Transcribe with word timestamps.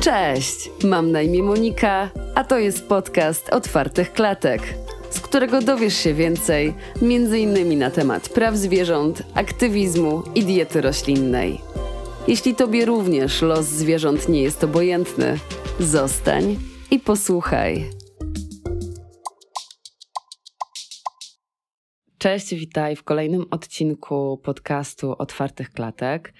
Cześć, 0.00 0.70
mam 0.84 1.12
na 1.12 1.22
imię 1.22 1.42
Monika, 1.42 2.10
a 2.34 2.44
to 2.44 2.58
jest 2.58 2.88
podcast 2.88 3.48
Otwartych 3.48 4.12
Klatek, 4.12 4.62
z 5.10 5.20
którego 5.20 5.60
dowiesz 5.60 5.96
się 5.96 6.14
więcej, 6.14 6.74
m.in. 7.02 7.78
na 7.78 7.90
temat 7.90 8.28
praw 8.28 8.56
zwierząt, 8.56 9.22
aktywizmu 9.34 10.22
i 10.34 10.44
diety 10.44 10.80
roślinnej. 10.80 11.60
Jeśli 12.28 12.54
Tobie 12.54 12.84
również 12.84 13.42
los 13.42 13.66
zwierząt 13.66 14.28
nie 14.28 14.42
jest 14.42 14.64
obojętny, 14.64 15.38
zostań 15.80 16.56
i 16.90 17.00
posłuchaj. 17.00 18.05
Cześć, 22.26 22.54
witaj 22.54 22.96
w 22.96 23.02
kolejnym 23.02 23.44
odcinku 23.50 24.40
podcastu 24.44 25.14
Otwartych 25.18 25.70
Klatek. 25.70 26.34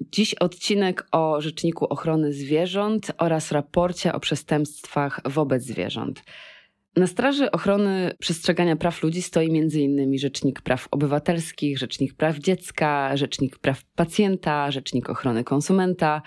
Dziś 0.00 0.34
odcinek 0.34 1.06
o 1.12 1.40
Rzeczniku 1.40 1.86
Ochrony 1.86 2.32
Zwierząt 2.32 3.12
oraz 3.18 3.52
raporcie 3.52 4.12
o 4.12 4.20
przestępstwach 4.20 5.20
wobec 5.24 5.62
zwierząt. 5.62 6.22
Na 6.96 7.06
straży 7.06 7.50
ochrony 7.50 8.14
przestrzegania 8.18 8.76
praw 8.76 9.02
ludzi 9.02 9.22
stoi 9.22 9.58
m.in. 9.58 10.18
Rzecznik 10.18 10.60
Praw 10.60 10.88
Obywatelskich, 10.90 11.78
Rzecznik 11.78 12.14
Praw 12.14 12.38
Dziecka, 12.38 13.16
Rzecznik 13.16 13.58
Praw 13.58 13.84
Pacjenta, 13.84 14.70
Rzecznik 14.70 15.10
Ochrony 15.10 15.44
Konsumenta, 15.44 16.22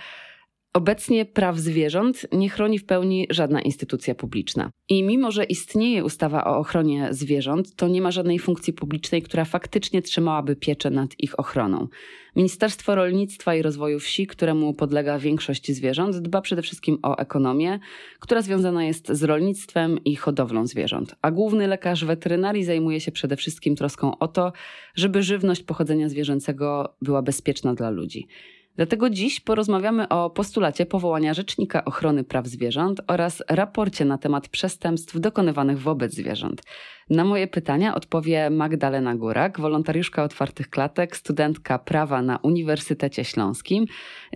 Obecnie 0.75 1.25
praw 1.25 1.57
zwierząt 1.57 2.27
nie 2.31 2.49
chroni 2.49 2.79
w 2.79 2.85
pełni 2.85 3.27
żadna 3.29 3.61
instytucja 3.61 4.15
publiczna. 4.15 4.69
I 4.89 5.03
mimo, 5.03 5.31
że 5.31 5.43
istnieje 5.43 6.03
ustawa 6.03 6.45
o 6.45 6.57
ochronie 6.57 7.07
zwierząt, 7.11 7.75
to 7.75 7.87
nie 7.87 8.01
ma 8.01 8.11
żadnej 8.11 8.39
funkcji 8.39 8.73
publicznej, 8.73 9.21
która 9.21 9.45
faktycznie 9.45 10.01
trzymałaby 10.01 10.55
pieczę 10.55 10.89
nad 10.89 11.09
ich 11.19 11.39
ochroną. 11.39 11.87
Ministerstwo 12.35 12.95
Rolnictwa 12.95 13.55
i 13.55 13.61
Rozwoju 13.61 13.99
Wsi, 13.99 14.27
któremu 14.27 14.73
podlega 14.73 15.19
większość 15.19 15.71
zwierząt, 15.71 16.17
dba 16.17 16.41
przede 16.41 16.61
wszystkim 16.61 16.97
o 17.03 17.17
ekonomię, 17.17 17.79
która 18.19 18.41
związana 18.41 18.85
jest 18.85 19.11
z 19.11 19.23
rolnictwem 19.23 20.03
i 20.03 20.15
hodowlą 20.15 20.67
zwierząt. 20.67 21.15
A 21.21 21.31
główny 21.31 21.67
lekarz 21.67 22.05
weterynarii 22.05 22.63
zajmuje 22.63 22.99
się 22.99 23.11
przede 23.11 23.35
wszystkim 23.35 23.75
troską 23.75 24.17
o 24.17 24.27
to, 24.27 24.53
żeby 24.95 25.23
żywność 25.23 25.63
pochodzenia 25.63 26.09
zwierzęcego 26.09 26.95
była 27.01 27.21
bezpieczna 27.21 27.73
dla 27.73 27.89
ludzi. 27.89 28.27
Dlatego 28.75 29.09
dziś 29.09 29.39
porozmawiamy 29.39 30.09
o 30.09 30.29
postulacie 30.29 30.85
powołania 30.85 31.33
Rzecznika 31.33 31.85
Ochrony 31.85 32.23
Praw 32.23 32.47
Zwierząt 32.47 33.01
oraz 33.07 33.43
raporcie 33.49 34.05
na 34.05 34.17
temat 34.17 34.47
przestępstw 34.47 35.19
dokonywanych 35.19 35.79
wobec 35.79 36.13
zwierząt. 36.13 36.61
Na 37.09 37.25
moje 37.25 37.47
pytania 37.47 37.95
odpowie 37.95 38.49
Magdalena 38.49 39.15
Górak, 39.15 39.59
wolontariuszka 39.59 40.23
Otwartych 40.23 40.69
Klatek, 40.69 41.15
studentka 41.15 41.79
prawa 41.79 42.21
na 42.21 42.39
Uniwersytecie 42.43 43.23
Śląskim 43.23 43.85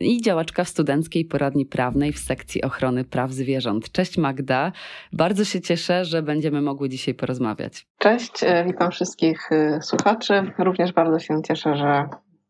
i 0.01 0.21
działaczka 0.21 0.63
w 0.63 0.69
Studenckiej 0.69 1.25
Poradni 1.25 1.65
Prawnej 1.65 2.13
w 2.13 2.19
sekcji 2.19 2.61
ochrony 2.61 3.03
praw 3.03 3.31
zwierząt. 3.31 3.91
Cześć 3.91 4.17
Magda, 4.17 4.71
bardzo 5.13 5.45
się 5.45 5.61
cieszę, 5.61 6.05
że 6.05 6.21
będziemy 6.21 6.61
mogły 6.61 6.89
dzisiaj 6.89 7.13
porozmawiać. 7.13 7.87
Cześć, 7.97 8.43
e, 8.43 8.65
witam 8.65 8.91
wszystkich 8.91 9.51
e, 9.51 9.81
słuchaczy. 9.81 10.51
Również 10.57 10.93
bardzo 10.93 11.19
się 11.19 11.41
cieszę, 11.47 11.75
że 11.75 12.09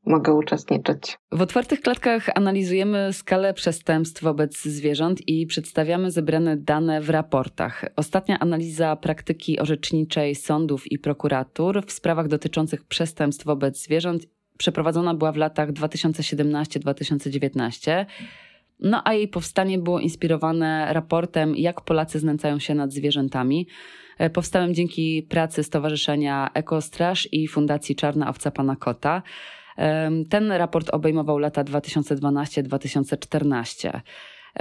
mogę 0.10 0.34
uczestniczyć. 0.34 1.18
W 1.32 1.42
otwartych 1.42 1.82
klatkach 1.82 2.30
analizujemy 2.36 3.14
skalę 3.14 3.54
przestępstw 3.54 4.24
wobec 4.24 4.62
zwierząt 4.62 5.28
i 5.28 5.48
przedstawiamy 5.48 6.12
zebrane 6.12 6.58
dane 6.58 7.02
w 7.02 7.10
raportach. 7.10 7.86
Ostatnia 7.96 8.40
analiza 8.40 8.96
praktyki 8.96 9.60
orzeczniczej 9.60 10.36
sądów 10.36 10.92
i 10.92 11.00
prokuratur 11.00 11.86
w 11.86 11.92
sprawach 11.92 12.28
dotyczących 12.28 12.84
przestępstw 12.84 13.46
wobec 13.46 13.84
zwierząt 13.84 14.28
przeprowadzona 14.58 15.14
była 15.14 15.32
w 15.32 15.38
latach 15.38 15.72
2017-2019. 15.72 18.06
No 18.80 19.02
a 19.06 19.14
jej 19.14 19.28
powstanie 19.28 19.80
było 19.80 20.00
inspirowane 20.00 20.94
raportem 20.94 21.56
Jak 21.56 21.82
Polacy 21.82 22.20
znęcają 22.20 22.60
się 22.60 22.76
nad 22.76 22.94
zwierzętami. 22.94 23.68
Powstałem 24.34 24.74
dzięki 24.74 25.28
pracy 25.30 25.64
Stowarzyszenia 25.64 26.50
Ekostraż 26.54 27.30
i 27.32 27.48
Fundacji 27.48 27.96
Czarna 27.96 28.30
Owca 28.30 28.52
Pana 28.52 28.76
Kota. 28.76 29.22
Ten 30.30 30.52
raport 30.52 30.90
obejmował 30.90 31.38
lata 31.38 31.64
2012-2014. 31.64 34.00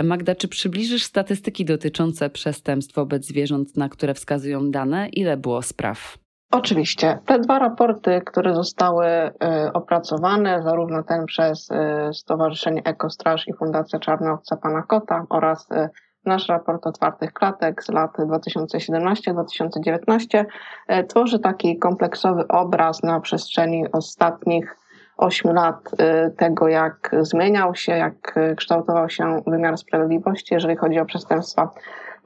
Magda, 0.05 0.35
czy 0.35 0.49
przybliżysz 0.49 1.05
statystyki 1.05 1.65
dotyczące 1.65 2.31
przestępstw 2.31 2.95
wobec 2.95 3.27
zwierząt, 3.27 3.77
na 3.77 3.89
które 3.89 4.15
wskazują 4.15 4.71
dane? 4.71 5.09
Ile 5.09 5.37
było 5.37 5.63
spraw? 5.63 6.19
Oczywiście. 6.51 7.19
Te 7.27 7.39
dwa 7.39 7.59
raporty, 7.59 8.23
które 8.27 8.55
zostały 8.55 9.07
y, 9.07 9.31
opracowane, 9.73 10.63
zarówno 10.63 11.03
ten 11.03 11.27
przez 11.27 11.71
y, 11.71 11.75
Stowarzyszenie 12.13 12.83
Ekostraż 12.85 13.49
i 13.49 13.55
Fundacja 13.55 13.99
Czarna 13.99 14.33
Owca 14.33 14.57
Pana 14.57 14.83
Kota 14.83 15.27
oraz 15.31 15.71
y, 15.71 15.89
nasz 16.25 16.49
raport 16.49 16.87
otwartych 16.87 17.33
klatek 17.33 17.83
z 17.83 17.89
lat 17.89 18.11
2017-2019, 18.19 20.45
tworzy 21.09 21.39
taki 21.39 21.79
kompleksowy 21.79 22.49
obraz 22.49 23.03
na 23.03 23.21
przestrzeni 23.21 23.93
ostatnich 23.93 24.77
8 25.19 25.53
lat 25.53 25.91
y, 25.93 25.97
tego, 26.37 26.69
jak 26.69 27.11
zmieniał 27.21 27.75
się, 27.75 27.93
jak 27.93 28.35
kształtował 28.57 29.11
się 29.11 29.43
wymiar 29.47 29.79
sprawiedliwości, 29.79 30.55
jeżeli 30.55 30.77
chodzi 30.77 30.99
o 30.99 31.05
przestępstwa 31.05 31.71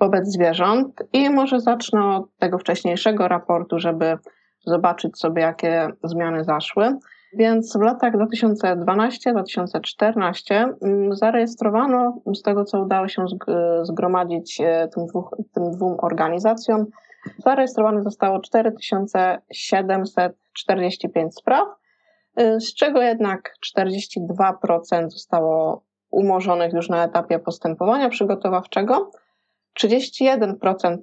wobec 0.00 0.28
zwierząt. 0.28 1.02
I 1.12 1.30
może 1.30 1.60
zacznę 1.60 2.16
od 2.16 2.36
tego 2.38 2.58
wcześniejszego 2.58 3.28
raportu, 3.28 3.78
żeby 3.78 4.18
zobaczyć 4.66 5.18
sobie, 5.18 5.42
jakie 5.42 5.88
zmiany 6.04 6.44
zaszły. 6.44 6.98
Więc 7.34 7.76
w 7.76 7.80
latach 7.80 8.14
2012-2014 8.14 10.68
mm, 10.82 11.16
zarejestrowano, 11.16 12.22
z 12.34 12.42
tego 12.42 12.64
co 12.64 12.82
udało 12.82 13.08
się 13.08 13.24
zgromadzić 13.82 14.60
e, 14.60 14.88
tym, 14.94 15.06
dwóch, 15.06 15.36
tym 15.54 15.70
dwóm 15.70 15.96
organizacjom, 15.98 16.86
zarejestrowanych 17.38 18.02
zostało 18.02 18.40
4745 18.40 21.34
spraw, 21.34 21.68
Y, 21.68 21.81
z 22.36 22.74
czego 22.74 23.02
jednak 23.02 23.54
42% 23.78 25.08
zostało 25.08 25.82
umorzonych 26.10 26.72
już 26.72 26.88
na 26.88 27.04
etapie 27.04 27.38
postępowania 27.38 28.08
przygotowawczego. 28.08 29.10
31% 29.80 30.96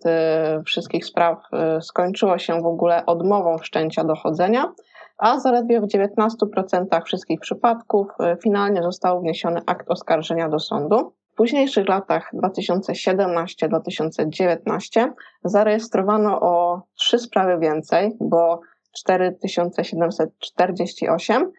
y, 0.59 0.63
wszystkich 0.63 1.05
spraw 1.05 1.39
y, 1.77 1.81
skończyło 1.81 2.37
się 2.37 2.61
w 2.61 2.65
ogóle 2.65 3.05
odmową 3.05 3.57
wszczęcia 3.57 4.03
dochodzenia, 4.03 4.73
a 5.17 5.39
zaledwie 5.39 5.81
w 5.81 5.87
19% 5.87 7.03
wszystkich 7.05 7.39
przypadków 7.39 8.07
finalnie 8.43 8.83
został 8.83 9.21
wniesiony 9.21 9.61
akt 9.65 9.91
oskarżenia 9.91 10.49
do 10.49 10.59
sądu. 10.59 11.13
W 11.31 11.35
późniejszych 11.35 11.87
latach 11.87 12.31
2017-2019 12.33 15.11
zarejestrowano 15.43 16.41
o 16.41 16.81
trzy 16.95 17.19
sprawy 17.19 17.59
więcej, 17.59 18.17
bo 18.19 18.59
4748. 18.91 21.51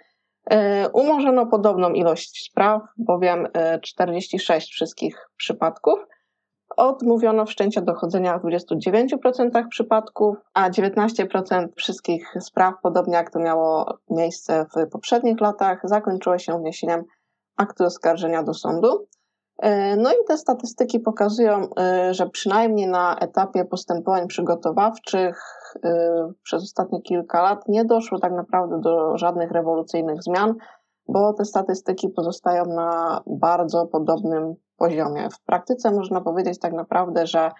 E, 0.51 0.89
umorzono 0.89 1.47
podobną 1.47 1.93
ilość 1.93 2.51
spraw, 2.51 2.83
bowiem 2.99 3.49
46 3.83 4.69
e, 4.69 4.73
wszystkich 4.73 5.29
przypadków. 5.37 5.99
Odmówiono 6.77 7.47
wszczęcia 7.47 7.81
dochodzenia 7.81 8.39
w 8.39 8.43
29% 8.43 9.69
przypadków, 9.69 10.37
a 10.55 10.71
19% 10.71 11.69
wszystkich 11.77 12.35
spraw, 12.41 12.75
podobnie 12.83 13.15
jak 13.15 13.31
to 13.31 13.39
miało 13.39 13.99
miejsce 14.11 14.67
w 14.77 14.91
poprzednich 14.91 15.41
latach, 15.41 15.81
zakończyło 15.85 16.39
się 16.39 16.59
wniesieniem 16.59 17.05
aktu 17.57 17.85
oskarżenia 17.85 18.43
do 18.43 18.55
sądu. 18.55 19.07
E, 19.63 19.97
no 19.97 20.11
i 20.13 20.25
te 20.29 20.39
statystyki 20.39 21.01
pokazują, 21.01 21.61
że 22.11 22.31
przynajmniej 22.31 22.87
na 22.87 23.17
etapie 23.17 23.65
postępowań 23.65 24.27
przygotowawczych 24.27 25.61
Y, 25.77 25.89
przez 26.43 26.63
ostatnie 26.63 27.03
kilka 27.03 27.43
lat 27.43 27.69
nie 27.69 27.85
doszło 27.85 28.19
tak 28.19 28.33
naprawdę 28.33 28.81
do 28.81 29.19
żadnych 29.19 29.51
rewolucyjnych 29.51 30.23
zmian, 30.23 30.55
bo 31.09 31.33
te 31.33 31.45
statystyki 31.45 32.09
pozostają 32.09 32.65
na 32.65 33.23
bardzo 33.27 33.87
podobnym 33.87 34.55
poziomie. 34.77 35.29
W 35.31 35.45
praktyce 35.45 35.91
można 35.91 36.21
powiedzieć 36.21 36.59
tak 36.59 36.73
naprawdę, 36.73 37.27
że 37.27 37.51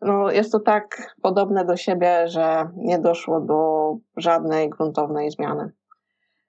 no 0.00 0.30
jest 0.30 0.52
to 0.52 0.60
tak 0.60 1.14
podobne 1.22 1.64
do 1.64 1.76
siebie, 1.76 2.28
że 2.28 2.70
nie 2.76 2.98
doszło 2.98 3.40
do 3.40 3.94
żadnej 4.16 4.70
gruntownej 4.70 5.30
zmiany. 5.30 5.72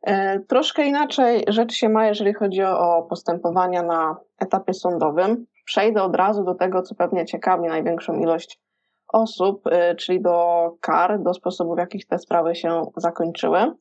Y, 0.09 0.45
troszkę 0.47 0.85
inaczej 0.85 1.43
rzecz 1.47 1.73
się 1.73 1.89
ma, 1.89 2.07
jeżeli 2.07 2.33
chodzi 2.33 2.63
o 2.63 3.05
postępowania 3.09 3.83
na 3.83 4.17
etapie 4.39 4.73
sądowym. 4.73 5.45
Przejdę 5.65 6.03
od 6.03 6.15
razu 6.15 6.43
do 6.43 6.55
tego, 6.55 6.81
co 6.81 6.95
pewnie 6.95 7.25
ciekawi 7.25 7.67
największą 7.67 8.19
ilość 8.19 8.59
osób, 9.07 9.67
y, 9.67 9.95
czyli 9.95 10.21
do 10.21 10.69
kar, 10.81 11.23
do 11.23 11.33
sposobów, 11.33 11.75
w 11.75 11.79
jakich 11.79 12.07
te 12.07 12.19
sprawy 12.19 12.55
się 12.55 12.81
zakończyły. 12.97 13.73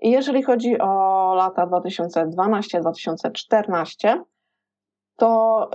I 0.00 0.10
jeżeli 0.10 0.42
chodzi 0.42 0.78
o 0.78 1.34
lata 1.34 1.66
2012-2014, 1.66 4.22
to 5.16 5.70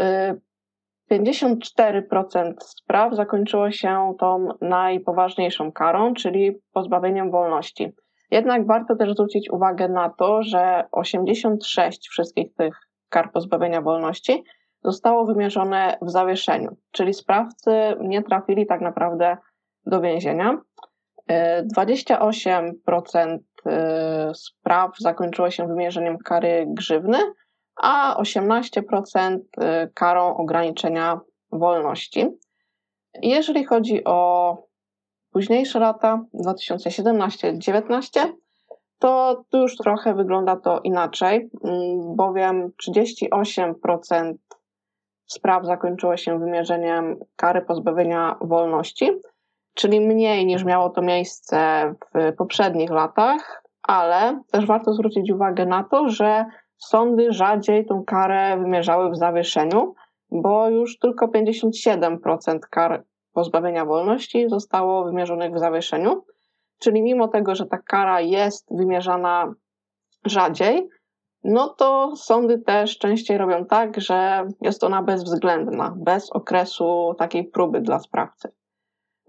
54% 1.12 2.52
y, 2.52 2.56
spraw 2.60 3.16
zakończyło 3.16 3.72
się 3.72 4.14
tą 4.20 4.48
najpoważniejszą 4.62 5.72
karą, 5.72 6.14
czyli 6.14 6.62
pozbawieniem 6.74 7.32
wolności. 7.32 7.92
Jednak 8.32 8.68
warto 8.68 8.96
też 8.96 9.14
zwrócić 9.14 9.52
uwagę 9.52 9.90
na 9.90 10.10
to, 10.10 10.44
że 10.44 10.84
86 10.92 12.10
wszystkich 12.10 12.54
tych 12.56 12.76
kar 13.10 13.32
pozbawienia 13.32 13.82
wolności 13.82 14.44
zostało 14.84 15.26
wymierzone 15.26 15.98
w 16.02 16.10
zawieszeniu, 16.10 16.78
czyli 16.92 17.14
sprawcy 17.14 17.72
nie 18.00 18.24
trafili 18.24 18.66
tak 18.66 18.82
naprawdę 18.82 19.38
do 19.86 20.02
więzienia. 20.02 20.58
28% 21.78 23.38
y, 23.38 24.36
spraw 24.36 24.92
zakończyło 25.00 25.50
się 25.50 25.68
wymierzeniem 25.68 26.18
kary 26.18 26.66
grzywny, 26.68 27.18
a 27.76 28.16
18% 28.20 29.38
y, 29.38 29.92
karą 29.94 30.36
ograniczenia 30.36 31.20
wolności. 31.52 32.28
Jeżeli 33.22 33.66
chodzi 33.66 34.04
o 34.04 34.58
późniejsze 35.32 35.80
lata, 35.80 36.26
2017-2019, 36.34 38.28
to 39.00 39.44
tu 39.50 39.58
już 39.58 39.78
trochę 39.78 40.14
wygląda 40.14 40.56
to 40.56 40.80
inaczej, 40.80 41.50
mm, 41.64 42.16
bowiem 42.16 42.72
38% 42.78 44.34
spraw 45.26 45.66
zakończyło 45.66 46.18
się 46.18 46.40
wymierzeniem 46.40 47.20
kary 47.36 47.62
pozbawienia 47.62 48.36
wolności, 48.42 49.12
czyli 49.74 50.02
mniej 50.02 50.46
niż 50.46 50.64
miało 50.64 50.90
to 50.90 51.02
miejsce 51.02 51.58
w 52.16 52.36
poprzednich 52.36 52.90
latach, 52.90 53.64
ale 53.84 54.42
też 54.52 54.66
warto 54.66 54.94
zwrócić 54.94 55.32
uwagę 55.32 55.66
na 55.66 55.84
to, 55.84 56.10
że 56.10 56.46
sądy 56.78 57.34
rzadziej 57.34 57.86
tą 57.86 58.04
karę 58.06 58.58
wymierzały 58.58 59.12
w 59.12 59.18
zawieszeniu, 59.18 59.94
bo 60.32 60.70
już 60.70 61.00
tylko 61.00 61.28
57% 61.28 62.60
kar 62.70 63.04
pozbawienia 63.34 63.86
wolności 63.86 64.50
zostało 64.50 65.04
wymierzonych 65.04 65.54
w 65.54 65.60
zawieszeniu. 65.60 66.24
Czyli 66.80 67.02
mimo 67.02 67.28
tego, 67.28 67.56
że 67.56 67.66
ta 67.66 67.78
kara 67.78 68.22
jest 68.22 68.68
wymierzana 68.78 69.54
rzadziej, 70.26 70.90
no 71.44 71.70
to 71.70 72.16
sądy 72.16 72.60
też 72.60 72.98
częściej 72.98 73.38
robią 73.38 73.66
tak, 73.66 74.02
że 74.02 74.48
jest 74.62 74.84
ona 74.84 75.04
bezwzględna, 75.04 75.96
bez 75.98 76.32
okresu 76.32 77.16
takiej 77.18 77.44
próby 77.44 77.82
dla 77.82 78.00
sprawcy. 78.00 78.52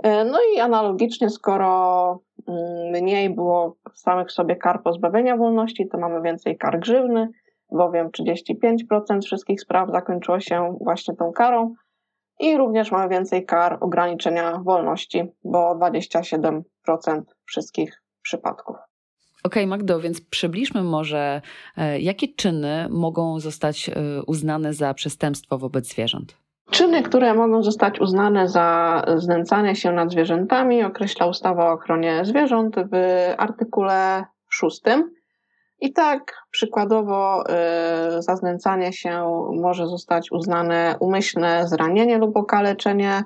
E, 0.02 0.25
no 0.25 0.38
i 0.54 0.60
analogicznie, 0.60 1.31
skoro 1.31 2.20
mm, 2.49 3.02
mniej 3.02 3.34
było 3.34 3.76
samych 3.94 4.32
sobie 4.32 4.56
kar 4.56 4.82
pozbawienia 4.82 5.37
wolności, 5.37 5.88
to 5.88 5.99
mamy 5.99 6.22
więcej 6.22 6.58
kar 6.58 6.81
grzywny, 6.81 7.28
bowiem 7.72 8.10
35% 8.10 9.20
wszystkich 9.25 9.60
spraw 9.60 9.90
zakończyło 9.90 10.40
się 10.40 10.76
właśnie 10.81 11.16
tą 11.16 11.32
karą 11.32 11.75
i 12.43 12.56
również 12.56 12.93
mamy 12.93 13.09
więcej 13.09 13.47
kar 13.47 13.79
ograniczenia 13.81 14.59
wolności, 14.65 15.25
bo 15.44 15.79
27% 15.79 16.62
wszystkich 17.44 18.03
przypadków. 18.23 18.77
Okej, 19.44 19.62
okay, 19.62 19.67
Magdo, 19.67 20.00
więc 20.00 20.21
przybliżmy 20.21 20.83
może, 20.83 21.43
e, 21.77 22.00
jakie 22.00 22.29
czyny 22.29 22.87
mogą 22.91 23.41
zostać 23.41 23.89
e, 23.89 24.23
uznane 24.27 24.75
za 24.75 24.94
przestępstwo 24.94 25.59
wobec 25.59 25.89
zwierząt? 25.89 26.37
Czyny, 26.71 27.03
które 27.03 27.35
mogą 27.35 27.62
zostać 27.62 28.00
uznane 28.00 28.49
za 28.49 29.03
znęcanie 29.17 29.77
się 29.77 29.93
nad 29.93 30.11
zwierzętami, 30.11 30.85
określa 30.85 31.27
ustawa 31.27 31.71
o 31.71 31.73
ochronie 31.73 32.25
zwierząt 32.25 32.77
w 32.77 32.95
artykule 33.38 34.25
6. 34.49 34.81
I 35.82 35.93
tak 35.93 36.34
przykładowo 36.50 37.44
y, 38.19 38.23
za 38.23 38.37
znęcanie 38.37 38.93
się 38.93 39.25
może 39.61 39.87
zostać 39.87 40.32
uznane 40.32 40.96
umyślne 41.00 41.69
zranienie 41.69 42.19
lub 42.19 42.37
okaleczenie 42.37 43.25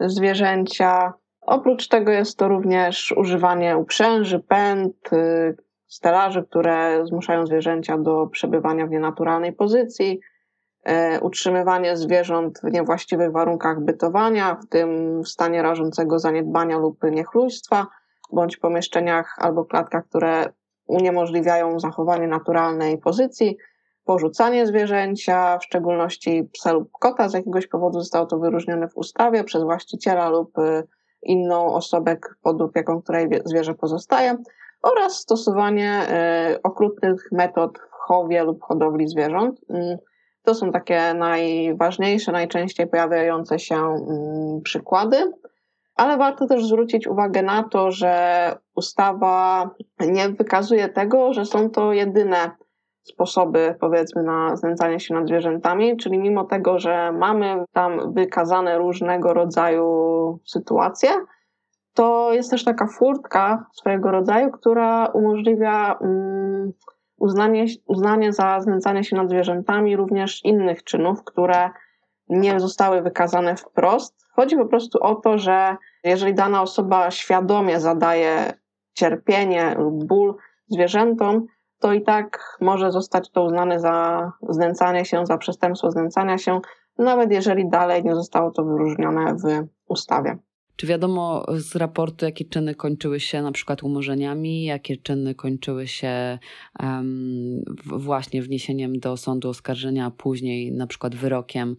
zwierzęcia. 0.00 1.12
Oprócz 1.40 1.88
tego 1.88 2.10
jest 2.10 2.38
to 2.38 2.48
również 2.48 3.14
używanie 3.16 3.76
uprzęży, 3.76 4.40
pęd, 4.40 5.12
y, 5.12 5.56
stelaży, 5.86 6.42
które 6.42 7.06
zmuszają 7.06 7.46
zwierzęcia 7.46 7.98
do 7.98 8.26
przebywania 8.26 8.86
w 8.86 8.90
nienaturalnej 8.90 9.52
pozycji, 9.52 10.20
y, 10.88 11.20
utrzymywanie 11.20 11.96
zwierząt 11.96 12.60
w 12.62 12.72
niewłaściwych 12.72 13.32
warunkach 13.32 13.80
bytowania, 13.80 14.54
w 14.54 14.68
tym 14.68 15.22
w 15.22 15.28
stanie 15.28 15.62
rażącego 15.62 16.18
zaniedbania 16.18 16.78
lub 16.78 17.02
niechlujstwa, 17.10 17.86
bądź 18.32 18.56
pomieszczeniach 18.56 19.34
albo 19.38 19.64
klatkach, 19.64 20.04
które 20.04 20.52
uniemożliwiają 20.88 21.80
zachowanie 21.80 22.26
naturalnej 22.26 22.98
pozycji, 22.98 23.56
porzucanie 24.04 24.66
zwierzęcia, 24.66 25.58
w 25.58 25.64
szczególności 25.64 26.48
psa 26.52 26.72
lub 26.72 26.90
kota, 26.92 27.28
z 27.28 27.34
jakiegoś 27.34 27.66
powodu 27.66 27.98
zostało 27.98 28.26
to 28.26 28.38
wyróżnione 28.38 28.88
w 28.88 28.96
ustawie 28.96 29.44
przez 29.44 29.62
właściciela 29.62 30.28
lub 30.28 30.58
y, 30.58 30.82
inną 31.22 31.74
osobę, 31.74 32.16
pod 32.42 32.62
opieką 32.62 33.02
której 33.02 33.28
zwierzę 33.44 33.74
pozostaje, 33.74 34.36
oraz 34.82 35.18
stosowanie 35.18 36.02
y, 36.52 36.62
okrutnych 36.62 37.28
metod 37.32 37.78
w 37.78 37.92
chowie 37.92 38.44
lub 38.44 38.62
hodowli 38.62 39.08
zwierząt. 39.08 39.60
Mm, 39.70 39.98
to 40.42 40.54
są 40.54 40.72
takie 40.72 41.14
najważniejsze, 41.14 42.32
najczęściej 42.32 42.86
pojawiające 42.86 43.58
się 43.58 43.76
mm, 43.76 44.60
przykłady 44.62 45.32
ale 45.98 46.16
warto 46.16 46.46
też 46.46 46.66
zwrócić 46.66 47.06
uwagę 47.06 47.42
na 47.42 47.62
to, 47.62 47.90
że 47.90 48.56
ustawa 48.74 49.70
nie 50.00 50.28
wykazuje 50.28 50.88
tego, 50.88 51.32
że 51.32 51.44
są 51.44 51.70
to 51.70 51.92
jedyne 51.92 52.50
sposoby, 53.02 53.74
powiedzmy, 53.80 54.22
na 54.22 54.56
znęcanie 54.56 55.00
się 55.00 55.14
nad 55.14 55.26
zwierzętami, 55.26 55.96
czyli 55.96 56.18
mimo 56.18 56.44
tego, 56.44 56.78
że 56.78 57.12
mamy 57.12 57.64
tam 57.72 58.12
wykazane 58.12 58.78
różnego 58.78 59.34
rodzaju 59.34 60.38
sytuacje, 60.44 61.10
to 61.94 62.32
jest 62.32 62.50
też 62.50 62.64
taka 62.64 62.86
furtka 62.86 63.66
swojego 63.72 64.10
rodzaju, 64.10 64.50
która 64.50 65.06
umożliwia 65.06 65.92
um, 66.00 66.72
uznanie, 67.16 67.64
uznanie 67.86 68.32
za 68.32 68.60
znęcanie 68.60 69.04
się 69.04 69.16
nad 69.16 69.30
zwierzętami 69.30 69.96
również 69.96 70.44
innych 70.44 70.84
czynów, 70.84 71.24
które 71.24 71.70
nie 72.28 72.60
zostały 72.60 73.02
wykazane 73.02 73.56
wprost. 73.56 74.26
Chodzi 74.32 74.56
po 74.56 74.66
prostu 74.66 74.98
o 75.02 75.14
to, 75.14 75.38
że 75.38 75.76
jeżeli 76.04 76.34
dana 76.34 76.62
osoba 76.62 77.10
świadomie 77.10 77.80
zadaje 77.80 78.52
cierpienie 78.94 79.74
lub 79.78 80.04
ból 80.04 80.34
zwierzętom, 80.68 81.46
to 81.78 81.92
i 81.92 82.02
tak 82.02 82.56
może 82.60 82.92
zostać 82.92 83.30
to 83.30 83.44
uznane 83.44 83.80
za 83.80 84.32
znęcanie 84.48 85.04
się, 85.04 85.26
za 85.26 85.38
przestępstwo 85.38 85.90
znęcania 85.90 86.38
się, 86.38 86.60
nawet 86.98 87.32
jeżeli 87.32 87.68
dalej 87.68 88.04
nie 88.04 88.14
zostało 88.14 88.50
to 88.50 88.64
wyróżnione 88.64 89.34
w 89.34 89.68
ustawie. 89.88 90.38
Czy 90.76 90.86
wiadomo 90.86 91.44
z 91.56 91.76
raportu, 91.76 92.24
jakie 92.24 92.44
czyny 92.44 92.74
kończyły 92.74 93.20
się 93.20 93.42
na 93.42 93.52
przykład 93.52 93.82
umorzeniami, 93.82 94.64
jakie 94.64 94.96
czyny 94.96 95.34
kończyły 95.34 95.86
się 95.86 96.38
um, 96.80 97.62
właśnie 97.86 98.42
wniesieniem 98.42 98.98
do 98.98 99.16
sądu 99.16 99.48
oskarżenia, 99.48 100.06
a 100.06 100.10
później 100.10 100.72
na 100.72 100.86
przykład 100.86 101.14
wyrokiem 101.14 101.76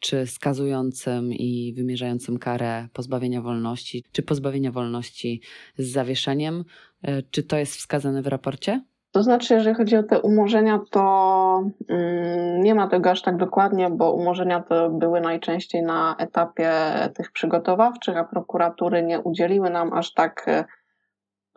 czy 0.00 0.26
skazującym 0.26 1.32
i 1.32 1.74
wymierzającym 1.76 2.38
karę 2.38 2.88
pozbawienia 2.92 3.42
wolności, 3.42 4.04
czy 4.12 4.22
pozbawienia 4.22 4.72
wolności 4.72 5.40
z 5.78 5.86
zawieszeniem. 5.86 6.64
E, 7.02 7.22
czy 7.22 7.42
to 7.42 7.56
jest 7.56 7.76
wskazane 7.76 8.22
w 8.22 8.26
raporcie? 8.26 8.82
To 9.12 9.22
znaczy, 9.22 9.54
jeżeli 9.54 9.76
chodzi 9.76 9.96
o 9.96 10.02
te 10.02 10.20
umorzenia, 10.20 10.80
to 10.90 11.62
mm, 11.88 12.60
nie 12.62 12.74
ma 12.74 12.88
tego 12.88 13.10
aż 13.10 13.22
tak 13.22 13.36
dokładnie, 13.36 13.90
bo 13.90 14.12
umorzenia 14.12 14.62
to 14.62 14.90
były 14.90 15.20
najczęściej 15.20 15.82
na 15.82 16.16
etapie 16.18 16.72
tych 17.14 17.32
przygotowawczych, 17.32 18.16
a 18.16 18.24
prokuratury 18.24 19.02
nie 19.02 19.20
udzieliły 19.20 19.70
nam 19.70 19.92
aż 19.92 20.14
tak 20.14 20.46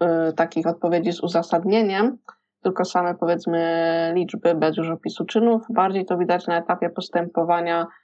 y, 0.01 0.33
takich 0.33 0.67
odpowiedzi 0.67 1.11
z 1.11 1.23
uzasadnieniem, 1.23 2.17
tylko 2.63 2.85
same 2.85 3.15
powiedzmy 3.15 4.11
liczby 4.15 4.55
bez 4.55 4.77
już 4.77 4.89
opisu 4.89 5.25
czynów. 5.25 5.61
Bardziej 5.69 6.05
to 6.05 6.17
widać 6.17 6.47
na 6.47 6.57
etapie 6.57 6.89
postępowania 6.89 7.87
E, 7.87 8.00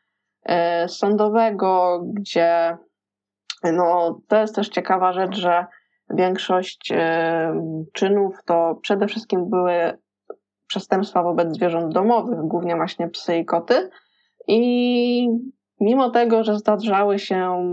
sądowego, 0.88 2.02
gdzie 2.14 2.78
no, 3.64 4.20
to 4.28 4.40
jest 4.40 4.56
też 4.56 4.70
ciekawa 4.70 5.14
rzecz, 5.14 5.36
że 5.36 5.66
większość 6.10 6.92
e, 6.92 7.62
czynów 7.94 8.36
to 8.46 8.80
przede 8.82 9.08
wszystkim 9.08 9.50
były 9.50 9.98
przestępstwa 10.68 11.24
wobec 11.24 11.56
zwierząt 11.56 11.94
domowych, 11.94 12.40
głównie 12.40 12.76
właśnie 12.76 13.08
psy 13.08 13.38
i 13.38 13.46
koty. 13.46 13.90
I 14.48 15.28
mimo 15.80 16.10
tego, 16.10 16.44
że 16.44 16.56
zdarzały 16.56 17.20
się 17.20 17.70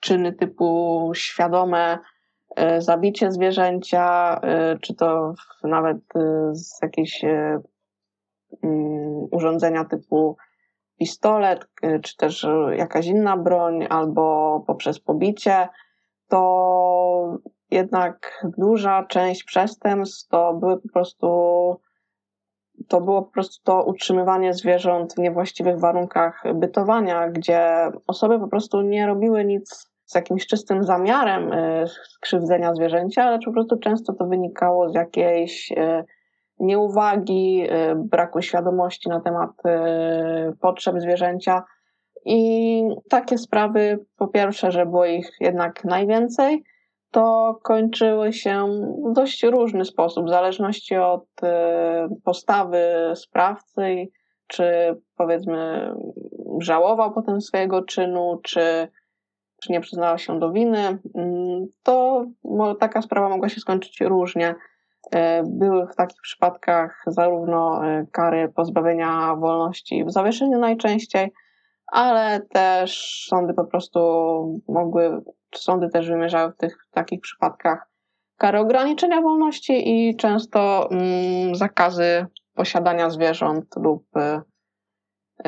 czyny 0.00 0.32
typu 0.32 1.10
świadome 1.14 1.98
e, 2.56 2.80
zabicie 2.80 3.32
zwierzęcia, 3.32 4.40
czy 4.80 4.94
to 4.94 5.34
nawet 5.64 5.98
z 6.52 6.82
jakiejś 6.82 7.24
mm, 7.24 7.62
urządzenia 9.30 9.84
typu 9.84 10.36
pistolet, 10.98 11.66
y, 11.84 12.00
czy 12.00 12.16
też 12.16 12.46
jakaś 12.76 13.06
inna 13.06 13.36
broń, 13.36 13.86
albo 13.90 14.60
poprzez 14.66 15.00
pobicie, 15.00 15.68
to 16.28 17.38
jednak 17.70 18.44
duża 18.58 19.06
część 19.06 19.44
przestępstw 19.44 20.28
to 20.28 20.54
były 20.54 20.80
po 20.80 20.88
prostu 20.88 21.26
to 22.88 23.00
było 23.00 23.22
po 23.22 23.30
prostu 23.30 23.64
to 23.64 23.84
utrzymywanie 23.84 24.54
zwierząt 24.54 25.14
w 25.14 25.18
niewłaściwych 25.18 25.80
warunkach 25.80 26.42
bytowania, 26.54 27.28
gdzie 27.28 27.90
osoby 28.06 28.38
po 28.38 28.48
prostu 28.48 28.82
nie 28.82 29.06
robiły 29.06 29.44
nic 29.44 29.90
z 30.04 30.14
jakimś 30.14 30.46
czystym 30.46 30.84
zamiarem 30.84 31.50
skrzywdzenia 31.86 32.74
zwierzęcia, 32.74 33.24
ale 33.24 33.38
po 33.44 33.52
prostu 33.52 33.78
często 33.78 34.12
to 34.12 34.26
wynikało 34.26 34.88
z 34.88 34.94
jakiejś 34.94 35.72
nieuwagi, 36.60 37.68
braku 37.96 38.42
świadomości 38.42 39.08
na 39.08 39.20
temat 39.20 39.50
potrzeb 40.60 41.00
zwierzęcia. 41.00 41.62
I 42.24 42.82
takie 43.10 43.38
sprawy, 43.38 44.04
po 44.16 44.28
pierwsze, 44.28 44.72
że 44.72 44.86
było 44.86 45.04
ich 45.04 45.36
jednak 45.40 45.84
najwięcej, 45.84 46.64
to 47.14 47.58
kończyły 47.62 48.32
się 48.32 48.66
w 49.10 49.12
dość 49.12 49.42
różny 49.42 49.84
sposób, 49.84 50.26
w 50.26 50.30
zależności 50.30 50.96
od 50.96 51.26
e, 51.42 52.08
postawy 52.24 53.12
sprawcy, 53.14 54.08
czy 54.46 54.64
powiedzmy 55.16 55.90
żałował 56.60 57.12
potem 57.12 57.40
swojego 57.40 57.82
czynu, 57.82 58.40
czy, 58.42 58.88
czy 59.62 59.72
nie 59.72 59.80
przyznała 59.80 60.18
się 60.18 60.38
do 60.38 60.52
winy. 60.52 60.98
Mm, 61.14 61.66
to 61.82 62.24
taka 62.80 63.02
sprawa 63.02 63.28
mogła 63.28 63.48
się 63.48 63.60
skończyć 63.60 64.00
różnie. 64.00 64.54
E, 65.12 65.42
były 65.46 65.86
w 65.86 65.96
takich 65.96 66.20
przypadkach 66.22 67.02
zarówno 67.06 67.86
e, 67.86 68.06
kary 68.12 68.52
pozbawienia 68.56 69.36
wolności 69.36 70.04
w 70.04 70.10
zawieszeniu 70.10 70.58
najczęściej, 70.58 71.32
ale 71.86 72.40
też 72.40 73.24
sądy 73.28 73.54
po 73.54 73.64
prostu 73.64 74.00
mogły, 74.68 75.22
sądy 75.54 75.88
też 75.88 76.08
wymierzały 76.08 76.52
w 76.52 76.56
tych 76.56 76.76
takich 76.92 77.20
przypadkach 77.20 77.94
kary 78.36 78.58
ograniczenia 78.58 79.20
wolności 79.20 79.90
i 79.90 80.16
często 80.16 80.90
mm, 80.90 81.54
zakazy 81.54 82.26
posiadania 82.54 83.10
zwierząt 83.10 83.66
lub 83.76 84.04
y, 84.16 84.40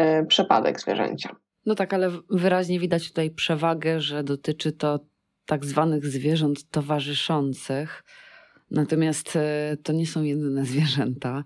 y, 0.00 0.26
przepadek 0.26 0.80
zwierzęcia. 0.80 1.36
No 1.66 1.74
tak, 1.74 1.94
ale 1.94 2.10
wyraźnie 2.30 2.80
widać 2.80 3.08
tutaj 3.08 3.30
przewagę, 3.30 4.00
że 4.00 4.24
dotyczy 4.24 4.72
to 4.72 4.98
tak 5.46 5.64
zwanych 5.64 6.06
zwierząt 6.06 6.70
towarzyszących. 6.70 8.02
Natomiast 8.70 9.36
y, 9.36 9.40
to 9.82 9.92
nie 9.92 10.06
są 10.06 10.22
jedyne 10.22 10.64
zwierzęta 10.74 11.44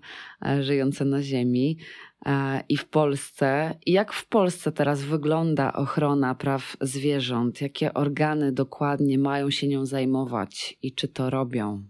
żyjące 0.61 1.05
na 1.05 1.21
Ziemi. 1.21 1.77
E, 2.25 2.63
i 2.69 2.77
w 2.77 2.89
Polsce. 2.89 3.75
Jak 3.85 4.13
w 4.13 4.27
Polsce 4.27 4.71
teraz 4.71 5.01
wygląda 5.01 5.73
ochrona 5.73 6.35
praw 6.35 6.77
zwierząt? 6.81 7.61
Jakie 7.61 7.93
organy 7.93 8.51
dokładnie 8.51 9.17
mają 9.17 9.49
się 9.49 9.67
nią 9.67 9.85
zajmować 9.85 10.77
i 10.81 10.95
czy 10.95 11.07
to 11.07 11.29
robią? 11.29 11.83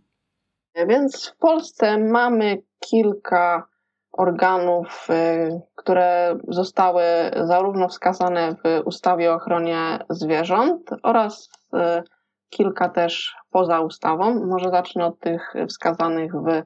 Więc 0.87 1.29
w 1.29 1.37
Polsce 1.37 1.97
mamy 1.97 2.61
kilka 2.79 3.67
organów, 4.11 5.07
które 5.75 6.37
zostały 6.47 7.03
zarówno 7.43 7.87
wskazane 7.87 8.55
w 8.55 8.81
ustawie 8.85 9.31
o 9.31 9.35
ochronie 9.35 9.99
zwierząt 10.09 10.89
oraz 11.03 11.49
y, 11.73 11.77
kilka 12.51 12.89
też 12.89 13.35
poza 13.51 13.79
ustawą. 13.79 14.45
Może 14.45 14.69
zacznę 14.69 15.05
od 15.05 15.19
tych 15.19 15.53
wskazanych 15.67 16.31
w 16.33 16.61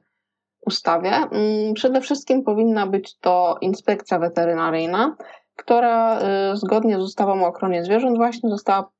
ustawie. 0.65 1.11
Mm, 1.11 1.73
przede 1.73 2.01
wszystkim 2.01 2.43
powinna 2.43 2.87
być 2.87 3.17
to 3.19 3.57
inspekcja 3.61 4.19
weterynaryjna, 4.19 5.15
która 5.55 6.19
y, 6.19 6.21
zgodnie 6.55 6.99
z 6.99 7.03
ustawą 7.03 7.43
o 7.43 7.47
ochronie 7.47 7.83
zwierząt 7.83 8.17
właśnie 8.17 8.49
została 8.49 8.95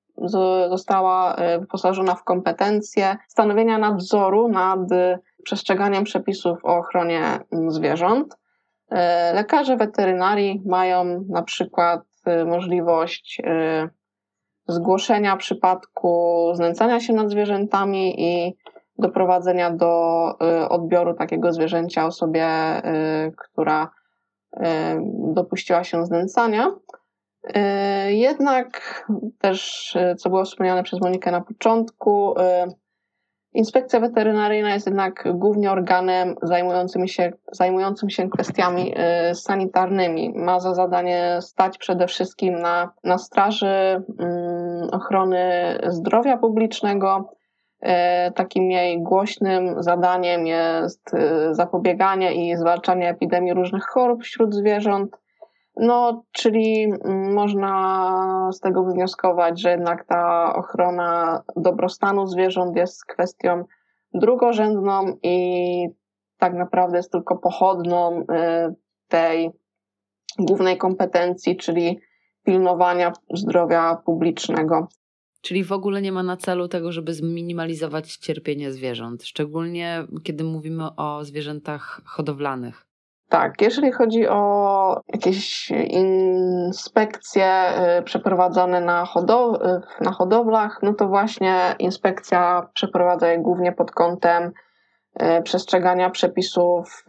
została 0.70 1.36
y, 1.36 1.60
wyposażona 1.60 2.16
w 2.16 2.24
kompetencje 2.24 3.18
stanowienia 3.28 3.78
nadzoru 3.78 4.48
nad 4.48 4.92
y, 4.92 5.20
przestrzeganiem 5.44 6.04
przepisów 6.04 6.58
o 6.64 6.78
ochronie 6.78 7.40
mm, 7.52 7.72
zwierząt. 7.72 8.38
Lekarze 9.34 9.78
weterynarii 9.78 10.62
mają 10.66 11.26
na 11.30 11.42
przykład 11.42 12.02
możliwość 12.46 13.42
zgłoszenia 14.68 15.38
przypadku 15.38 16.52
znęcania 16.54 17.00
się 17.00 17.14
nad 17.14 17.30
zwierzętami 17.30 18.22
i 18.22 18.58
doprowadzenia 18.98 19.72
do 19.72 20.32
y, 20.64 20.70
odbioru 20.70 21.14
takiego 21.14 21.54
zwierzęcia 21.54 22.06
osobie, 22.06 22.48
y, 22.78 23.34
która 23.38 23.92
y, 24.54 24.60
dopuściła 25.34 25.84
się 25.84 26.06
znęcania. 26.06 26.76
Jednak 28.08 29.06
też, 29.40 29.94
co 30.18 30.30
było 30.30 30.46
wspomniane 30.46 30.84
przez 30.84 31.02
Monikę 31.02 31.32
na 31.32 31.42
początku, 31.42 32.36
Inspekcja 33.56 34.00
weterynaryjna 34.00 34.74
jest 34.74 34.86
jednak 34.86 35.24
głównie 35.34 35.72
organem 35.72 36.36
zajmującym 36.42 37.08
się, 37.08 37.32
zajmującym 37.52 38.10
się 38.10 38.30
kwestiami 38.30 38.96
sanitarnymi. 39.34 40.34
Ma 40.36 40.60
za 40.60 40.74
zadanie 40.74 41.38
stać 41.42 41.78
przede 41.78 42.08
wszystkim 42.08 42.60
na, 42.60 42.92
na 43.04 43.18
straży 43.18 44.04
mm, 44.20 44.90
ochrony 44.92 45.78
zdrowia 45.88 46.38
publicznego, 46.38 47.36
E, 47.86 48.32
takim 48.32 48.72
jej 48.72 49.02
głośnym 49.02 49.84
zadaniem 49.84 50.48
jest 50.48 51.14
e, 51.14 51.54
zapobieganie 51.56 52.34
i 52.52 52.58
zwalczanie 52.58 53.10
epidemii 53.10 53.54
różnych 53.54 53.86
chorób 53.86 54.24
wśród 54.24 54.56
zwierząt. 54.56 55.18
No, 55.78 56.24
czyli 56.32 56.84
mm, 56.84 57.34
można 57.34 58.50
z 58.54 58.60
tego 58.60 58.84
wywnioskować, 58.84 59.62
że 59.62 59.72
jednak 59.72 60.06
ta 60.08 60.54
ochrona 60.56 61.44
dobrostanu 61.56 62.28
zwierząt 62.28 62.76
jest 62.76 63.06
kwestią 63.06 63.64
drugorzędną 64.14 65.18
i 65.24 65.88
tak 66.38 66.54
naprawdę 66.54 66.98
jest 66.98 67.12
tylko 67.12 67.38
pochodną 67.38 68.26
e, 68.32 68.74
tej 69.08 69.52
głównej 70.40 70.78
kompetencji, 70.78 71.58
czyli 71.58 72.00
pilnowania 72.44 73.14
zdrowia 73.34 73.96
publicznego. 74.06 74.88
Czyli 75.42 75.64
w 75.64 75.72
ogóle 75.72 76.02
nie 76.02 76.12
ma 76.12 76.24
na 76.24 76.38
celu 76.38 76.68
tego, 76.68 76.92
żeby 76.92 77.14
zminimalizować 77.14 78.18
cierpienie 78.18 78.72
zwierząt, 78.72 79.24
szczególnie 79.24 80.08
kiedy 80.24 80.44
mówimy 80.44 80.96
o 80.98 81.26
zwierzętach 81.26 82.02
hodowlanych. 82.06 82.86
Tak, 83.30 83.62
jeżeli 83.62 83.92
chodzi 83.92 84.28
o 84.28 85.02
jakieś 85.14 85.72
inspekcje 85.88 87.74
y, 88.00 88.04
przeprowadzane 88.04 88.82
na, 88.82 89.06
hodow 89.06 89.62
y, 89.62 89.82
na 90.04 90.12
hodowlach, 90.12 90.80
no 90.84 90.94
to 90.94 91.08
właśnie 91.08 91.76
inspekcja 91.80 92.70
przeprowadza 92.74 93.28
je 93.28 93.40
głównie 93.40 93.72
pod 93.72 93.92
kątem 93.92 94.52
y, 95.22 95.42
przestrzegania 95.44 96.10
przepisów 96.10 97.06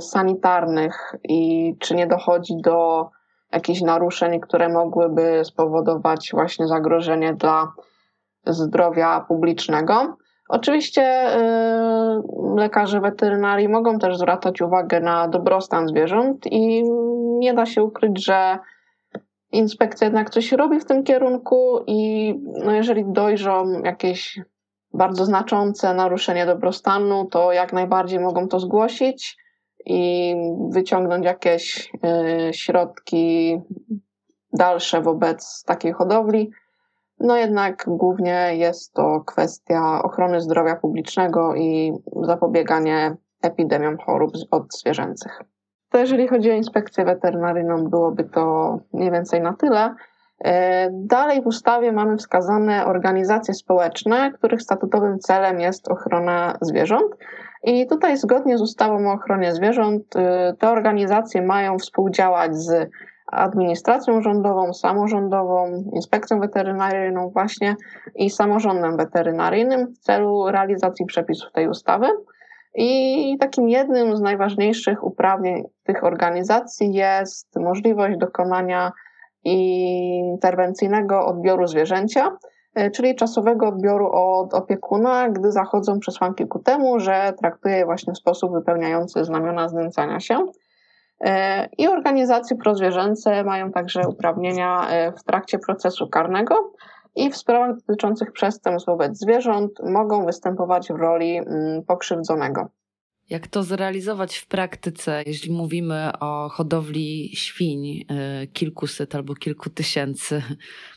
sanitarnych 0.00 1.14
i 1.28 1.74
czy 1.80 1.94
nie 1.94 2.06
dochodzi 2.06 2.54
do 2.56 3.08
jakichś 3.52 3.80
naruszeń, 3.80 4.40
które 4.40 4.68
mogłyby 4.68 5.44
spowodować 5.44 6.30
właśnie 6.32 6.66
zagrożenie 6.66 7.34
dla 7.34 7.72
zdrowia 8.46 9.24
publicznego. 9.28 10.16
Oczywiście 10.54 11.02
y, 11.02 12.22
lekarze 12.56 13.00
weterynarii 13.00 13.68
mogą 13.68 13.98
też 13.98 14.18
zwracać 14.18 14.60
uwagę 14.60 15.00
na 15.00 15.28
dobrostan 15.28 15.88
zwierząt 15.88 16.46
i 16.46 16.82
nie 17.38 17.54
da 17.54 17.66
się 17.66 17.82
ukryć, 17.82 18.24
że 18.24 18.58
inspekcja 19.52 20.04
jednak 20.04 20.30
coś 20.30 20.52
robi 20.52 20.80
w 20.80 20.84
tym 20.84 21.04
kierunku 21.04 21.84
i 21.86 22.34
no 22.64 22.72
jeżeli 22.72 23.04
dojrzą 23.06 23.82
jakieś 23.84 24.40
bardzo 24.92 25.24
znaczące 25.24 25.94
naruszenie 25.94 26.46
dobrostanu, 26.46 27.24
to 27.24 27.52
jak 27.52 27.72
najbardziej 27.72 28.20
mogą 28.20 28.48
to 28.48 28.60
zgłosić 28.60 29.36
i 29.86 30.34
wyciągnąć 30.70 31.24
jakieś 31.24 31.90
y, 32.48 32.52
środki 32.52 33.58
dalsze 34.52 35.00
wobec 35.00 35.64
takiej 35.66 35.92
hodowli. 35.92 36.50
No 37.24 37.36
jednak 37.36 37.84
głównie 37.86 38.50
jest 38.52 38.94
to 38.94 39.20
kwestia 39.20 40.02
ochrony 40.02 40.40
zdrowia 40.40 40.76
publicznego 40.76 41.54
i 41.54 41.92
zapobieganie 42.22 43.16
epidemiom 43.42 43.98
chorób 43.98 44.32
od 44.50 44.74
zwierzęcych. 44.78 45.40
To 45.90 45.98
jeżeli 45.98 46.28
chodzi 46.28 46.50
o 46.50 46.54
inspekcję 46.54 47.04
weterynaryjną, 47.04 47.84
byłoby 47.84 48.24
to 48.24 48.76
mniej 48.92 49.10
więcej 49.10 49.40
na 49.40 49.52
tyle. 49.52 49.94
Y, 50.46 50.50
dalej 50.92 51.42
w 51.42 51.46
ustawie 51.46 51.92
mamy 51.92 52.16
wskazane 52.16 52.86
organizacje 52.86 53.54
społeczne, 53.54 54.32
których 54.32 54.62
statutowym 54.62 55.18
celem 55.18 55.60
jest 55.60 55.88
ochrona 55.88 56.58
zwierząt. 56.60 57.12
I 57.62 57.86
tutaj 57.86 58.16
zgodnie 58.16 58.58
z 58.58 58.62
ustawą 58.62 59.10
o 59.10 59.12
ochronie 59.12 59.54
zwierząt 59.54 60.16
y, 60.16 60.56
te 60.58 60.70
organizacje 60.70 61.42
mają 61.42 61.78
współdziałać 61.78 62.56
z 62.56 62.90
administracją 63.26 64.22
rządową, 64.22 64.72
samorządową, 64.72 65.84
inspekcją 65.94 66.40
weterynaryjną 66.40 67.30
właśnie 67.30 67.76
i 68.14 68.30
samorządem 68.30 68.96
weterynaryjnym 68.96 69.86
w 69.86 69.98
celu 69.98 70.50
realizacji 70.50 71.06
przepisów 71.06 71.52
tej 71.52 71.68
ustawy. 71.68 72.06
I 72.74 73.36
takim 73.40 73.68
jednym 73.68 74.16
z 74.16 74.20
najważniejszych 74.20 75.04
uprawnień 75.04 75.64
tych 75.84 76.04
organizacji 76.04 76.94
jest 76.94 77.56
możliwość 77.56 78.18
dokonania 78.18 78.92
interwencyjnego 79.44 81.26
odbioru 81.26 81.66
zwierzęcia, 81.66 82.36
E, 82.74 82.90
czyli 82.90 83.14
czasowego 83.14 83.68
odbioru 83.68 84.10
od 84.12 84.54
opiekuna, 84.54 85.30
gdy 85.30 85.52
zachodzą 85.52 85.98
przesłanki 85.98 86.46
ku 86.46 86.58
temu, 86.58 87.00
że 87.00 87.32
traktuje 87.40 87.76
je 87.76 87.84
właśnie 87.84 88.12
w 88.12 88.18
sposób 88.18 88.52
wypełniający 88.52 89.24
znamiona 89.24 89.68
znęcania 89.68 90.20
się. 90.20 90.46
E, 91.24 91.68
I 91.78 91.88
organizacje 91.88 92.56
prozwierzęce 92.56 93.44
mają 93.44 93.72
także 93.72 94.08
uprawnienia 94.08 94.88
e, 94.88 95.12
w 95.12 95.22
trakcie 95.22 95.58
procesu 95.58 96.08
karnego. 96.08 96.72
i 97.16 97.30
w 97.30 97.36
sprawach 97.36 97.76
dotyczących 97.76 98.32
przestępstw 98.32 98.86
wobec 98.86 99.18
zwierząt 99.18 99.70
mogą 99.82 100.26
występować 100.26 100.88
w 100.88 100.96
roli 100.96 101.36
mm, 101.36 101.82
pokrzywdzonego. 101.84 102.68
Jak 103.30 103.46
to 103.46 103.62
zrealizować 103.62 104.36
w 104.36 104.46
praktyce, 104.46 105.22
jeśli 105.26 105.52
mówimy 105.52 106.18
o 106.20 106.48
hodowli 106.48 107.30
świń, 107.34 107.86
y, 108.42 108.46
kilkuset 108.52 109.14
albo 109.14 109.34
kilku 109.34 109.70
tysięcy, 109.70 110.42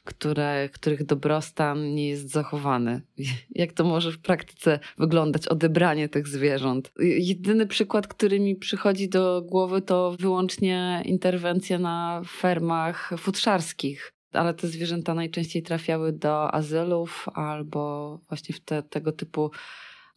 które, 0.04 0.70
których 0.70 1.06
dobrostan 1.06 1.96
nie 1.96 2.10
jest 2.10 2.30
zachowany? 2.30 3.02
Jak 3.50 3.74
to 3.74 3.84
może 3.84 4.12
w 4.12 4.20
praktyce 4.20 4.80
wyglądać, 4.98 5.48
odebranie 5.48 6.10
tych 6.10 6.28
zwierząt? 6.28 6.92
Jedyny 7.00 7.68
przykład, 7.68 8.08
który 8.08 8.40
mi 8.40 8.56
przychodzi 8.56 9.10
do 9.10 9.42
głowy, 9.42 9.82
to 9.82 10.16
wyłącznie 10.20 11.02
interwencja 11.06 11.80
na 11.80 12.22
fermach 12.28 13.14
futrzarskich. 13.18 14.14
Ale 14.34 14.54
te 14.54 14.68
zwierzęta 14.68 15.14
najczęściej 15.14 15.64
trafiały 15.64 16.14
do 16.14 16.54
azylów 16.54 17.30
albo 17.34 18.20
właśnie 18.28 18.56
w 18.56 18.60
te, 18.60 18.84
tego 18.84 19.12
typu 19.12 19.52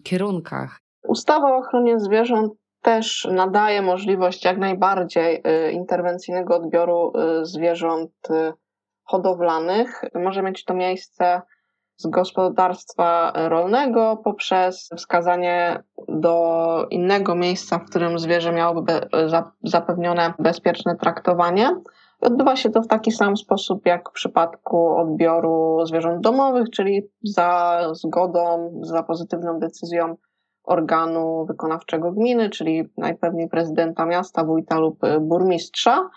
kierunkach. 0.02 0.89
Ustawa 1.08 1.52
o 1.52 1.56
ochronie 1.56 2.00
zwierząt 2.00 2.52
też 2.82 3.28
nadaje 3.32 3.82
możliwość 3.82 4.44
jak 4.44 4.58
najbardziej 4.58 5.42
y, 5.68 5.72
interwencyjnego 5.72 6.56
odbioru 6.56 7.12
y, 7.40 7.46
zwierząt 7.46 8.10
y, 8.30 8.52
hodowlanych. 9.04 10.04
Może 10.14 10.42
mieć 10.42 10.64
to 10.64 10.74
miejsce 10.74 11.42
z 11.96 12.06
gospodarstwa 12.06 13.32
rolnego 13.34 14.20
poprzez 14.24 14.90
wskazanie 14.96 15.82
do 16.08 16.86
innego 16.90 17.34
miejsca, 17.34 17.78
w 17.78 17.84
którym 17.84 18.18
zwierzę 18.18 18.52
miałoby 18.52 18.92
zapewnione 19.62 20.34
bezpieczne 20.38 20.96
traktowanie. 20.96 21.70
Odbywa 22.20 22.56
się 22.56 22.70
to 22.70 22.82
w 22.82 22.86
taki 22.86 23.12
sam 23.12 23.36
sposób 23.36 23.86
jak 23.86 24.10
w 24.10 24.12
przypadku 24.12 24.96
odbioru 24.96 25.86
zwierząt 25.86 26.20
domowych, 26.20 26.70
czyli 26.70 27.02
za 27.22 27.80
zgodą, 27.92 28.72
za 28.82 29.02
pozytywną 29.02 29.58
decyzją 29.58 30.16
organu 30.64 31.46
wykonawczego 31.46 32.12
gminy, 32.12 32.50
czyli 32.50 32.84
najpewniej 32.96 33.48
prezydenta 33.48 34.06
miasta, 34.06 34.44
wójta 34.44 34.78
lub 34.78 35.04
y, 35.04 35.20
burmistrza. 35.20 36.10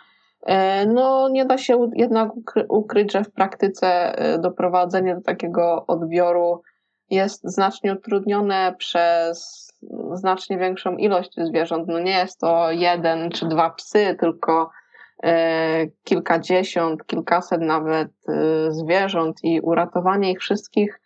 E, 0.45 0.85
no, 0.85 1.29
nie 1.29 1.45
da 1.45 1.57
się 1.57 1.89
jednak 1.95 2.29
ukryć, 2.69 3.11
że 3.11 3.23
w 3.23 3.31
praktyce 3.31 4.19
y, 4.35 4.39
doprowadzenie 4.39 5.15
do 5.15 5.21
takiego 5.21 5.85
odbioru 5.87 6.61
jest 7.09 7.41
znacznie 7.43 7.93
utrudnione 7.93 8.75
przez 8.77 9.67
znacznie 10.13 10.57
większą 10.57 10.97
ilość 10.97 11.31
zwierząt. 11.37 11.87
No 11.87 11.99
nie 11.99 12.17
jest 12.17 12.39
to 12.39 12.71
jeden 12.71 13.31
czy 13.31 13.47
dwa 13.47 13.69
psy, 13.69 14.15
tylko 14.19 14.69
e, 15.23 15.87
kilkadziesiąt, 16.03 17.05
kilkaset 17.05 17.61
nawet 17.61 18.09
zwierząt 18.69 19.43
i 19.43 19.61
uratowanie 19.61 20.31
ich 20.31 20.39
wszystkich 20.39 20.99
E, 20.99 21.02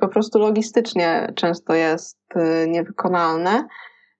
po 0.00 0.08
prostu 0.08 0.38
logistycznie 0.38 1.32
często 1.34 1.74
jest 1.74 2.18
e, 2.34 2.66
niewykonalne 2.66 3.64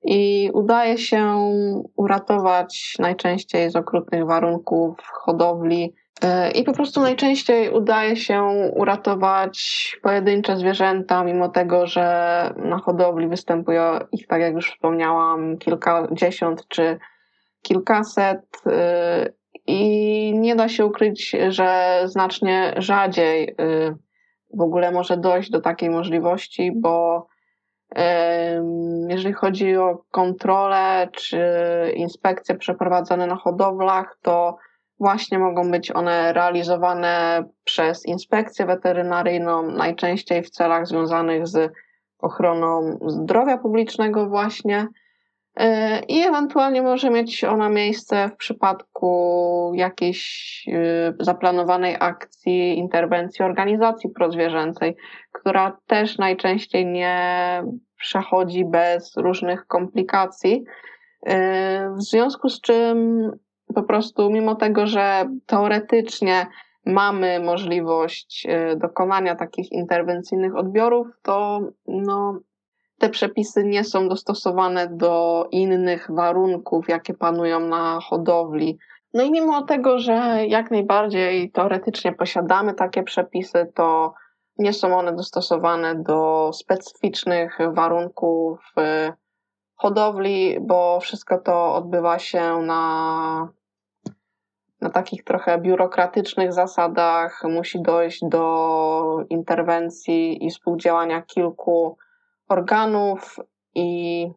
i 0.05 0.51
udaje 0.55 0.99
się 0.99 1.51
uratować 1.97 2.95
najczęściej 2.99 3.71
z 3.71 3.77
okrutnych 3.77 4.27
warunków 4.27 4.97
hodowli 5.13 5.95
e, 6.23 6.51
i 6.51 6.65
po 6.65 6.73
prostu 6.73 7.01
najczęściej 7.01 7.71
udaje 7.71 8.17
się 8.17 8.43
uratować 8.77 9.59
pojedyncze 10.03 10.57
zwierzęta, 10.57 11.25
mimo 11.25 11.49
tego, 11.49 11.87
że 11.87 12.05
na 12.57 12.79
hodowli 12.79 13.29
występuje 13.29 13.99
ich, 14.13 14.27
tak 14.27 14.41
jak 14.41 14.55
już 14.55 14.71
wspomniałam, 14.71 15.59
kilkadziesiąt 15.59 16.69
czy 16.69 16.99
kilkaset. 17.63 18.41
I 19.67 20.33
nie 20.39 20.57
da 20.57 20.69
się 20.69 20.87
ukryć, 20.87 21.37
że 21.49 22.01
znacznie 22.05 22.75
rzadziej 22.77 23.57
w 24.55 24.61
ogóle 24.61 24.93
może 24.93 25.17
dojść 25.17 25.51
do 25.51 25.61
takiej 25.61 25.91
możliwości, 25.91 26.73
bo 26.77 27.27
jeżeli 29.09 29.35
chodzi 29.35 29.77
o 29.77 30.05
kontrole 30.11 31.09
czy 31.13 31.41
inspekcje 31.95 32.55
przeprowadzane 32.55 33.27
na 33.27 33.37
hodowlach, 33.37 34.19
to 34.23 34.57
właśnie 35.01 35.39
mogą 35.39 35.71
być 35.71 35.91
one 35.91 36.33
realizowane 36.33 37.45
przez 37.65 38.07
inspekcję 38.07 38.67
weterynaryjną, 38.67 39.63
najczęściej 39.63 40.43
w 40.43 40.51
celach 40.51 40.87
związanych 40.87 41.47
z 41.47 41.73
ochroną 42.19 42.99
zdrowia 43.07 43.59
publicznego 43.59 44.29
właśnie. 44.29 44.87
E, 45.59 46.01
I 46.09 46.23
ewentualnie 46.23 46.83
może 46.83 47.11
mieć 47.11 47.45
ona 47.45 47.69
miejsce 47.69 48.29
w 48.29 48.37
przypadku 48.37 49.73
jakiejś 49.75 50.65
e, 50.69 51.15
zaplanowanej 51.21 51.97
akcji, 52.01 52.79
interwencji 52.79 53.45
organizacji 53.45 54.11
prozwierzęcej, 54.11 54.97
która 55.33 55.79
też 55.87 56.19
najczęściej 56.19 56.87
nie 56.87 57.63
przechodzi 57.97 58.65
bez 58.65 59.17
różnych 59.17 59.67
komplikacji. 59.67 60.65
E, 61.27 61.95
w 61.95 62.03
związku 62.03 62.49
z 62.49 62.61
czym 62.61 63.31
po 63.75 63.83
prostu, 63.83 64.31
mimo 64.31 64.55
tego, 64.55 64.87
że 64.87 65.29
teoretycznie 65.47 66.47
mamy 66.87 67.41
możliwość 67.41 68.47
dokonania 68.77 69.35
takich 69.37 69.73
interwencyjnych 69.73 70.57
odbiorów, 70.57 71.07
to 71.23 71.61
no, 71.87 72.41
te 72.99 73.09
przepisy 73.09 73.65
nie 73.65 73.85
są 73.85 74.09
dostosowane 74.09 74.89
do 74.89 75.47
innych 75.51 76.07
warunków, 76.11 76.89
jakie 76.89 77.15
panują 77.15 77.61
na 77.61 78.01
hodowli. 78.01 78.79
No 79.15 79.23
i 79.23 79.31
mimo 79.31 79.63
tego, 79.63 79.99
że 79.99 80.47
jak 80.47 80.71
najbardziej 80.71 81.51
teoretycznie 81.51 82.13
posiadamy 82.13 82.75
takie 82.75 83.03
przepisy, 83.03 83.73
to 83.75 84.15
nie 84.59 84.73
są 84.73 84.99
one 84.99 85.13
dostosowane 85.13 85.95
do 85.95 86.51
specyficznych 86.53 87.59
warunków 87.73 88.73
y, 88.79 89.13
hodowli, 89.75 90.59
bo 90.61 91.01
wszystko 91.01 91.39
to 91.39 91.75
odbywa 91.75 92.19
się 92.19 92.57
na, 92.63 93.49
na 94.81 94.91
takich 94.91 95.25
trochę 95.25 95.59
biurokratycznych 95.59 96.53
zasadach. 96.53 97.43
Musi 97.45 97.83
dojść 97.83 98.21
do 98.23 99.25
interwencji 99.31 100.47
i 100.47 100.51
współdziałania 100.51 101.23
kilku 101.23 101.97
organów 102.49 103.37
i 103.75 104.31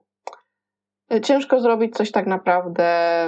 ciężko 1.23 1.59
zrobić 1.59 1.95
coś 1.95 2.11
tak 2.11 2.27
naprawdę 2.27 2.85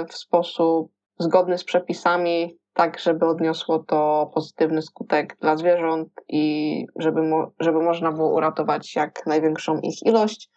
w 0.08 0.14
sposób 0.14 0.92
zgodny 1.18 1.58
z 1.58 1.64
przepisami, 1.64 2.58
tak 2.74 2.98
żeby 2.98 3.26
odniosło 3.26 3.78
to 3.78 4.30
pozytywny 4.34 4.82
skutek 4.82 5.36
dla 5.40 5.56
zwierząt 5.56 6.08
i 6.28 6.86
żeby, 6.96 7.22
mo 7.22 7.50
żeby 7.60 7.82
można 7.82 8.12
było 8.12 8.34
uratować 8.34 8.96
jak 8.96 9.26
największą 9.26 9.80
ich 9.80 10.02
ilość. 10.02 10.50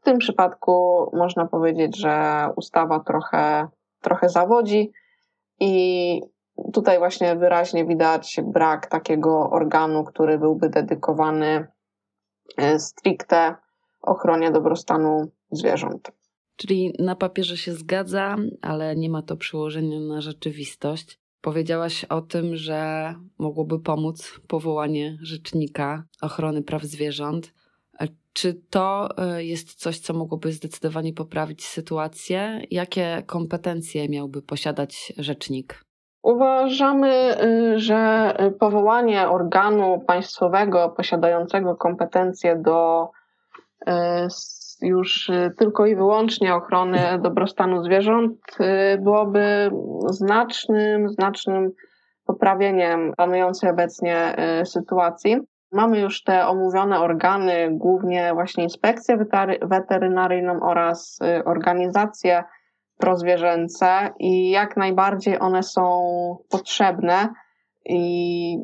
W 0.00 0.04
tym 0.04 0.18
przypadku 0.18 1.04
można 1.16 1.46
powiedzieć, 1.46 1.98
że 1.98 2.46
ustawa 2.56 3.00
trochę, 3.00 3.68
trochę 4.00 4.28
zawodzi 4.28 4.92
i 5.60 6.22
tutaj 6.72 6.98
właśnie 6.98 7.36
wyraźnie 7.36 7.84
widać 7.84 8.40
brak 8.44 8.86
takiego 8.86 9.50
organu, 9.50 10.04
który 10.04 10.38
byłby 10.38 10.68
dedykowany 10.68 11.66
e, 12.58 12.78
stricte 12.78 13.56
ochronie 14.02 14.50
dobrostanu 14.50 15.30
zwierząt. 15.50 16.12
Czyli 16.56 16.94
na 16.98 17.16
papierze 17.16 17.56
się 17.56 17.72
zgadza, 17.72 18.36
ale 18.62 18.96
nie 18.96 19.10
ma 19.10 19.22
to 19.22 19.36
przełożenia 19.36 20.00
na 20.00 20.20
rzeczywistość. 20.20 21.20
Powiedziałaś 21.40 22.04
o 22.04 22.20
tym, 22.20 22.56
że 22.56 23.14
mogłoby 23.38 23.80
pomóc 23.80 24.40
powołanie 24.48 25.18
rzecznika 25.22 26.04
ochrony 26.22 26.62
praw 26.62 26.82
zwierząt. 26.82 27.52
Czy 28.32 28.54
to 28.70 29.08
e, 29.18 29.44
jest 29.44 29.74
coś, 29.74 29.98
co 29.98 30.14
mogłoby 30.14 30.52
zdecydowanie 30.52 31.12
poprawić 31.12 31.66
sytuację? 31.66 32.62
Jakie 32.70 33.22
kompetencje 33.26 34.08
miałby 34.08 34.42
posiadać 34.42 35.12
rzecznik? 35.16 35.84
Uważamy, 36.22 37.42
y, 37.44 37.78
że 37.78 38.32
powołanie 38.60 39.28
organu 39.28 40.00
państwowego 40.06 40.88
posiadającego 40.88 41.76
kompetencje 41.76 42.56
do 42.56 43.08
E, 43.08 43.17
już 44.82 45.30
e, 45.30 45.50
tylko 45.58 45.86
i 45.86 45.96
wyłącznie 45.96 46.54
ochrony 46.54 46.98
dobrostanu 47.22 47.84
zwierząt 47.84 48.38
e, 48.60 48.98
byłoby 48.98 49.70
znacznym, 50.10 51.08
znacznym 51.08 51.70
poprawieniem 52.26 53.12
panującej 53.16 53.70
obecnie 53.70 54.36
sytuacji. 54.64 55.36
Mamy 55.72 56.00
już 56.00 56.22
te 56.22 56.46
omówione 56.46 57.00
organy, 57.00 57.68
głównie 57.70 58.30
właśnie 58.34 58.64
inspekcję 58.64 59.18
weterynaryjną 59.62 60.60
oraz 60.62 61.18
organizacje 61.44 62.44
prozwierzęce 62.98 63.88
i 64.18 64.50
jak 64.50 64.76
najbardziej 64.76 65.40
one 65.40 65.62
są 65.62 66.02
potrzebne 66.50 67.28
i 67.84 68.58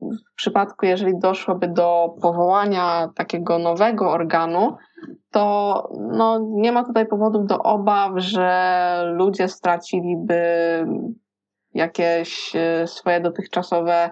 w 0.00 0.34
przypadku, 0.36 0.86
jeżeli 0.86 1.18
doszłoby 1.18 1.68
do 1.68 2.14
powołania 2.22 3.08
takiego 3.14 3.58
nowego 3.58 4.10
organu, 4.10 4.76
to 5.30 5.88
no, 6.12 6.40
nie 6.50 6.72
ma 6.72 6.84
tutaj 6.84 7.06
powodów 7.06 7.46
do 7.46 7.58
obaw, 7.58 8.12
że 8.16 9.02
ludzie 9.16 9.48
straciliby 9.48 10.42
jakieś 11.74 12.56
e, 12.56 12.86
swoje 12.86 13.20
dotychczasowe 13.20 14.10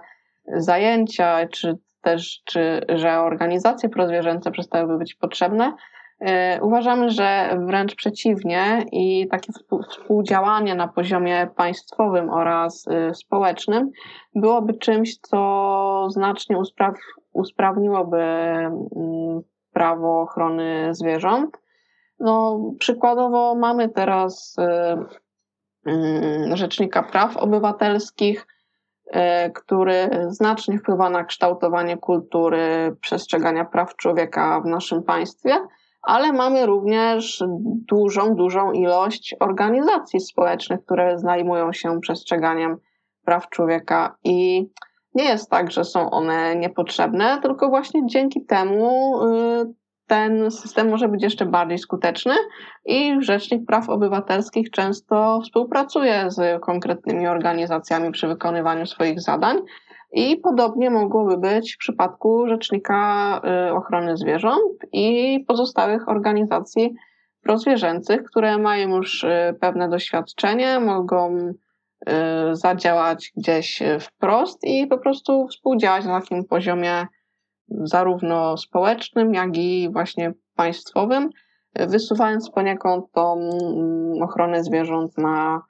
zajęcia, 0.57 1.49
czy 1.49 1.79
też, 2.03 2.42
czy 2.44 2.81
że 2.88 3.20
organizacje 3.20 3.88
prozwierzęce 3.88 4.51
przestałyby 4.51 4.99
być 4.99 5.14
potrzebne, 5.14 5.72
E, 6.20 6.59
uważamy, 6.62 7.11
że 7.11 7.59
wręcz 7.66 7.94
przeciwnie 7.94 8.85
i 8.92 9.29
takie 9.31 9.53
współdziałanie 9.88 10.75
na 10.75 10.88
poziomie 10.88 11.49
państwowym 11.57 12.31
oraz 12.31 12.87
y, 12.87 13.14
społecznym 13.14 13.90
byłoby 14.35 14.75
czymś, 14.75 15.16
co 15.18 15.38
znacznie 16.11 16.59
uspraw, 16.59 16.95
usprawniłoby 17.33 18.23
mm, 18.23 19.40
prawo 19.73 20.21
ochrony 20.21 20.95
zwierząt. 20.95 21.59
No, 22.19 22.61
przykładowo 22.79 23.55
mamy 23.55 23.88
teraz 23.88 24.57
y, 24.59 25.90
mm, 25.90 26.57
Rzecznika 26.57 27.03
Praw 27.03 27.37
Obywatelskich, 27.37 28.47
y, 29.07 29.11
który 29.55 30.11
znacznie 30.29 30.79
wpływa 30.79 31.11
na 31.11 31.25
kształtowanie 31.25 31.97
kultury 31.97 32.97
przestrzegania 33.01 33.64
praw 33.64 33.97
człowieka 33.97 34.61
w 34.61 34.66
naszym 34.66 35.03
państwie 35.03 35.59
ale 36.07 36.33
mamy 36.33 36.66
również 36.66 37.45
dużą, 37.88 38.35
dużą 38.35 38.73
ilość 38.73 39.37
organizacji 39.40 40.21
społecznych, 40.21 40.85
które 40.85 41.19
zajmują 41.19 41.73
się 41.73 42.01
przestrzeganiem 42.01 42.77
praw 43.25 43.49
człowieka 43.49 44.16
i 44.25 44.69
nie 45.16 45.24
jest 45.24 45.50
tak, 45.50 45.70
że 45.70 45.85
są 45.85 46.11
one 46.11 46.57
niepotrzebne, 46.57 47.38
tylko 47.42 47.68
właśnie 47.68 48.07
dzięki 48.07 48.46
temu 48.46 49.22
y, 49.24 49.74
ten 50.07 50.50
system 50.50 50.90
może 50.90 51.09
być 51.09 51.22
jeszcze 51.22 51.46
bardziej 51.46 51.79
skuteczny 51.79 52.35
i 52.85 53.16
Rzecznik 53.20 53.66
Praw 53.66 53.88
Obywatelskich 53.88 54.70
często 54.70 55.40
współpracuje 55.44 56.31
z 56.31 56.62
konkretnymi 56.62 57.26
organizacjami 57.26 58.11
przy 58.11 58.29
wykonywaniu 58.29 58.87
swoich 58.87 59.20
zadań. 59.20 59.57
I 60.12 60.37
podobnie 60.37 60.90
mogłoby 60.90 61.37
być 61.37 61.74
w 61.74 61.79
przypadku 61.79 62.48
Rzecznika 62.48 63.40
y, 63.68 63.72
Ochrony 63.72 64.16
Zwierząt 64.16 64.72
i 64.92 65.44
pozostałych 65.48 66.09
organizacji 66.09 66.94
prozwierzęcych, 67.42 68.22
które 68.22 68.59
mają 68.59 68.96
już 68.96 69.24
y, 69.24 69.57
pewne 69.61 69.88
doświadczenie, 69.88 70.81
mogą 70.81 71.52
zadziałać 72.52 73.32
gdzieś 73.37 73.82
wprost 74.00 74.64
i 74.64 74.87
po 74.87 74.98
prostu 74.98 75.48
współdziałać 75.48 76.04
na 76.04 76.20
takim 76.20 76.44
poziomie 76.44 77.06
zarówno 77.68 78.56
społecznym, 78.56 79.35
jak 79.35 79.56
i 79.56 79.88
właśnie 79.92 80.32
państwowym, 80.56 81.30
wysuwając 81.74 82.50
poniekąd 82.50 83.12
tą 83.12 83.32
mm, 83.32 84.22
ochronę 84.22 84.64
zwierząt 84.64 85.18
na 85.18 85.62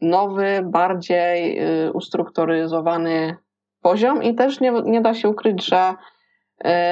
nowy, 0.00 0.62
bardziej 0.64 1.60
ustrukturyzowany 1.92 3.36
poziom. 3.82 4.22
I 4.22 4.34
też 4.34 4.60
nie, 4.60 4.72
nie 4.84 5.00
da 5.00 5.14
się 5.14 5.28
ukryć, 5.28 5.66
że 5.66 5.94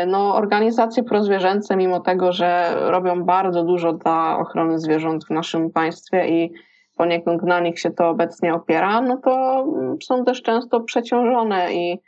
no, 0.07 0.35
organizacje 0.35 1.03
prozwierzęce, 1.03 1.77
mimo 1.77 2.01
tego, 2.01 2.33
że 2.33 2.77
robią 2.91 3.25
bardzo 3.25 3.63
dużo 3.63 3.93
dla 3.93 4.39
ochrony 4.39 4.79
zwierząt 4.79 5.25
w 5.25 5.31
naszym 5.31 5.71
państwie 5.71 6.29
i 6.29 6.53
poniekąd 7.01 7.43
na 7.43 7.61
nich 7.61 7.81
się 7.81 7.91
to 7.91 8.09
obecnie 8.09 8.55
opiera, 8.55 9.01
no 9.01 9.17
to 9.17 9.65
mm, 9.79 9.97
są 10.03 10.25
też 10.25 10.43
często 10.43 10.81
przeciążone 10.81 11.73
i 11.73 12.01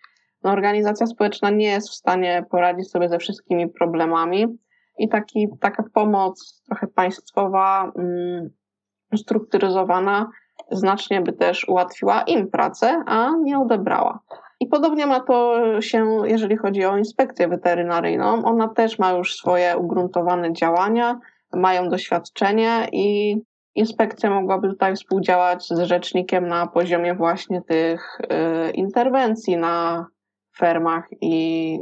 no, 0.45 0.51
organizacja 0.51 1.07
społeczna 1.07 1.51
nie 1.51 1.67
jest 1.67 1.89
w 1.89 1.95
stanie 1.95 2.45
poradzić 2.51 2.91
sobie 2.91 3.09
ze 3.09 3.19
wszystkimi 3.19 3.69
problemami 3.69 4.47
i 4.99 5.09
taki, 5.09 5.49
taka 5.61 5.85
pomoc 5.95 6.63
trochę 6.67 6.87
państwowa, 6.87 7.93
um, 7.95 8.51
strukturyzowana, 9.17 10.31
znacznie 10.71 11.21
by 11.21 11.33
też 11.33 11.69
ułatwiła 11.69 12.23
im 12.23 12.51
pracę, 12.51 13.03
a 13.07 13.31
nie 13.43 13.59
odebrała. 13.59 14.21
I 14.61 14.67
podobnie 14.67 15.07
ma 15.07 15.21
to 15.21 15.61
się, 15.81 16.23
jeżeli 16.25 16.57
chodzi 16.57 16.85
o 16.85 16.99
inspekcję 16.99 17.49
weterynaryjną. 17.49 18.45
Ona 18.45 18.69
też 18.69 18.99
ma 18.99 19.13
już 19.13 19.37
swoje 19.37 19.77
ugruntowane 19.77 20.53
działania, 20.53 21.19
mają 21.53 21.89
doświadczenie 21.89 22.89
i 22.93 23.37
inspekcja 23.75 24.31
mogłaby 24.31 24.69
tutaj 24.69 24.97
współdziałać 24.97 25.69
z 25.69 25.81
rzecznikiem 25.81 26.49
na 26.49 26.67
poziomie 26.67 27.15
właśnie 27.15 27.63
tych 27.63 28.21
y, 28.21 28.71
interwencji 28.71 29.57
na 29.57 30.07
fermach 30.59 31.09
i 31.21 31.79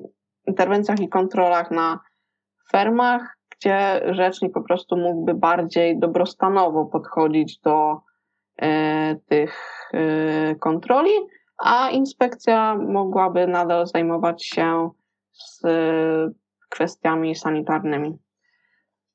interwencjach 0.47 1.01
i 1.01 1.09
kontrolach 1.09 1.71
na 1.71 2.01
fermach, 2.71 3.37
gdzie 3.51 4.01
rzecznik 4.15 4.53
po 4.53 4.63
prostu 4.63 4.97
mógłby 4.97 5.35
bardziej 5.35 5.99
dobrostanowo 5.99 6.87
podchodzić 6.87 7.61
do 7.61 8.01
y, 8.63 8.67
tych 9.29 9.55
y, 9.95 10.57
kontroli 10.61 11.13
a 11.61 11.91
inspekcja 11.91 12.75
mogłaby 12.75 13.47
nadal 13.47 13.87
zajmować 13.87 14.47
się 14.47 14.91
z 15.33 15.61
kwestiami 16.71 17.35
sanitarnymi. 17.35 18.19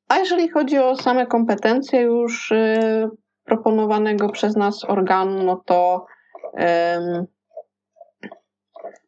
A 0.08 0.18
jeżeli 0.18 0.50
chodzi 0.50 0.78
o 0.78 0.96
same 0.96 1.26
kompetencje 1.26 2.02
już 2.02 2.52
y, 2.52 3.10
proponowanego 3.44 4.30
przez 4.30 4.56
nas 4.56 4.86
organu, 4.86 5.44
no 5.44 5.62
to 5.66 6.06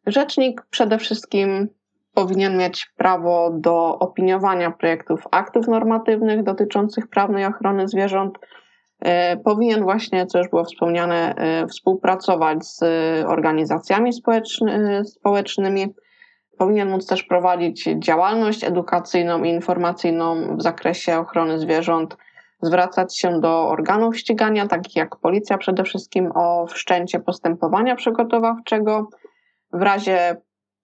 rzecznik 0.06 0.62
przede 0.70 0.98
wszystkim 0.98 1.68
powinien 2.14 2.58
mieć 2.58 2.92
prawo 2.96 3.50
do 3.52 3.98
opiniowania 3.98 4.70
projektów 4.70 5.22
aktów 5.30 5.68
normatywnych 5.68 6.42
dotyczących 6.42 7.08
prawnej 7.08 7.44
ochrony 7.44 7.88
zwierząt 7.88 8.38
E, 9.00 9.36
powinien 9.36 9.82
właśnie, 9.82 10.26
co 10.26 10.38
już 10.38 10.48
było 10.48 10.64
wspomniane, 10.64 11.34
e, 11.36 11.66
współpracować 11.66 12.66
z 12.66 12.80
organizacjami 13.26 14.12
społeczny, 14.12 15.04
społecznymi. 15.04 15.94
Powinien 16.58 16.90
móc 16.90 17.06
też 17.06 17.22
prowadzić 17.22 17.84
działalność 17.98 18.64
edukacyjną 18.64 19.44
i 19.44 19.48
informacyjną 19.48 20.56
w 20.56 20.62
zakresie 20.62 21.18
ochrony 21.18 21.58
zwierząt, 21.58 22.16
zwracać 22.62 23.18
się 23.18 23.40
do 23.40 23.68
organów 23.68 24.18
ścigania, 24.18 24.66
takich 24.66 24.96
jak 24.96 25.16
policja 25.16 25.58
przede 25.58 25.84
wszystkim, 25.84 26.32
o 26.34 26.66
wszczęcie 26.66 27.20
postępowania 27.20 27.96
przygotowawczego. 27.96 29.08
W 29.72 29.82
razie 29.82 30.36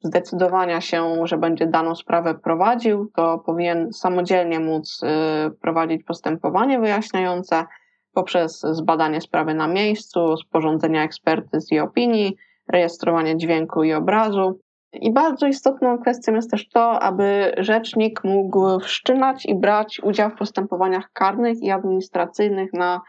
zdecydowania 0.04 0.80
się, 0.80 1.26
że 1.26 1.38
będzie 1.38 1.66
daną 1.66 1.94
sprawę 1.94 2.34
prowadził, 2.34 3.10
to 3.16 3.38
powinien 3.38 3.92
samodzielnie 3.92 4.60
móc 4.60 5.00
e, 5.02 5.50
prowadzić 5.50 6.04
postępowanie 6.04 6.80
wyjaśniające 6.80 7.64
poprzez 8.12 8.60
zbadanie 8.60 9.20
sprawy 9.20 9.54
na 9.54 9.68
miejscu, 9.68 10.36
sporządzenia 10.36 11.04
ekspertyz 11.04 11.72
i 11.72 11.78
opinii, 11.78 12.36
rejestrowanie 12.68 13.36
dźwięku 13.36 13.82
i 13.82 13.92
obrazu. 13.92 14.60
I 15.00 15.12
bardzo 15.12 15.46
istotną 15.46 15.98
kwestią 15.98 16.34
jest 16.34 16.50
też 16.50 16.68
to, 16.68 17.00
aby 17.00 17.54
rzecznik 17.58 18.24
mógł 18.24 18.80
wszczynać 18.80 19.46
i 19.46 19.54
brać 19.54 20.00
udział 20.02 20.30
w 20.30 20.38
postępowaniach 20.38 21.10
karnych 21.12 21.62
i 21.62 21.70
administracyjnych 21.70 22.72
na 22.72 23.00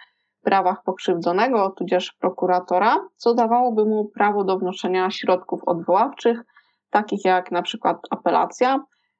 prawach 0.43 0.83
pokrzywdzonego, 0.83 1.69
tudzież 1.69 2.13
prokuratora, 2.19 3.07
co 3.15 3.33
dawałoby 3.33 3.85
mu 3.85 4.05
prawo 4.05 4.43
do 4.43 4.57
wnoszenia 4.57 5.11
środków 5.11 5.61
odwoławczych, 5.65 6.41
takich 6.89 7.25
jak 7.25 7.51
na 7.51 7.61
przykład 7.61 7.97
apelacja, 8.09 8.79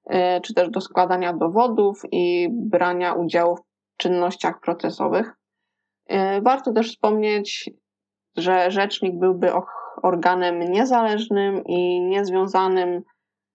y, 0.10 0.42
czy 0.42 0.54
też 0.54 0.70
do 0.70 0.82
składania 0.82 1.34
dowodów 1.34 2.02
i 2.12 2.48
brania 2.52 3.14
udziału 3.14 3.56
w 3.56 3.98
czynnościach 3.98 4.60
procesowych. 4.60 5.34
E, 6.08 6.42
warto 6.42 6.74
też 6.74 6.92
wspomnieć, 6.92 7.70
że 8.38 8.72
rzecznik 8.72 9.20
byłby 9.20 9.54
organem 10.02 10.60
niezależnym 10.60 11.64
i 11.66 12.02
niezwiązanym 12.02 13.02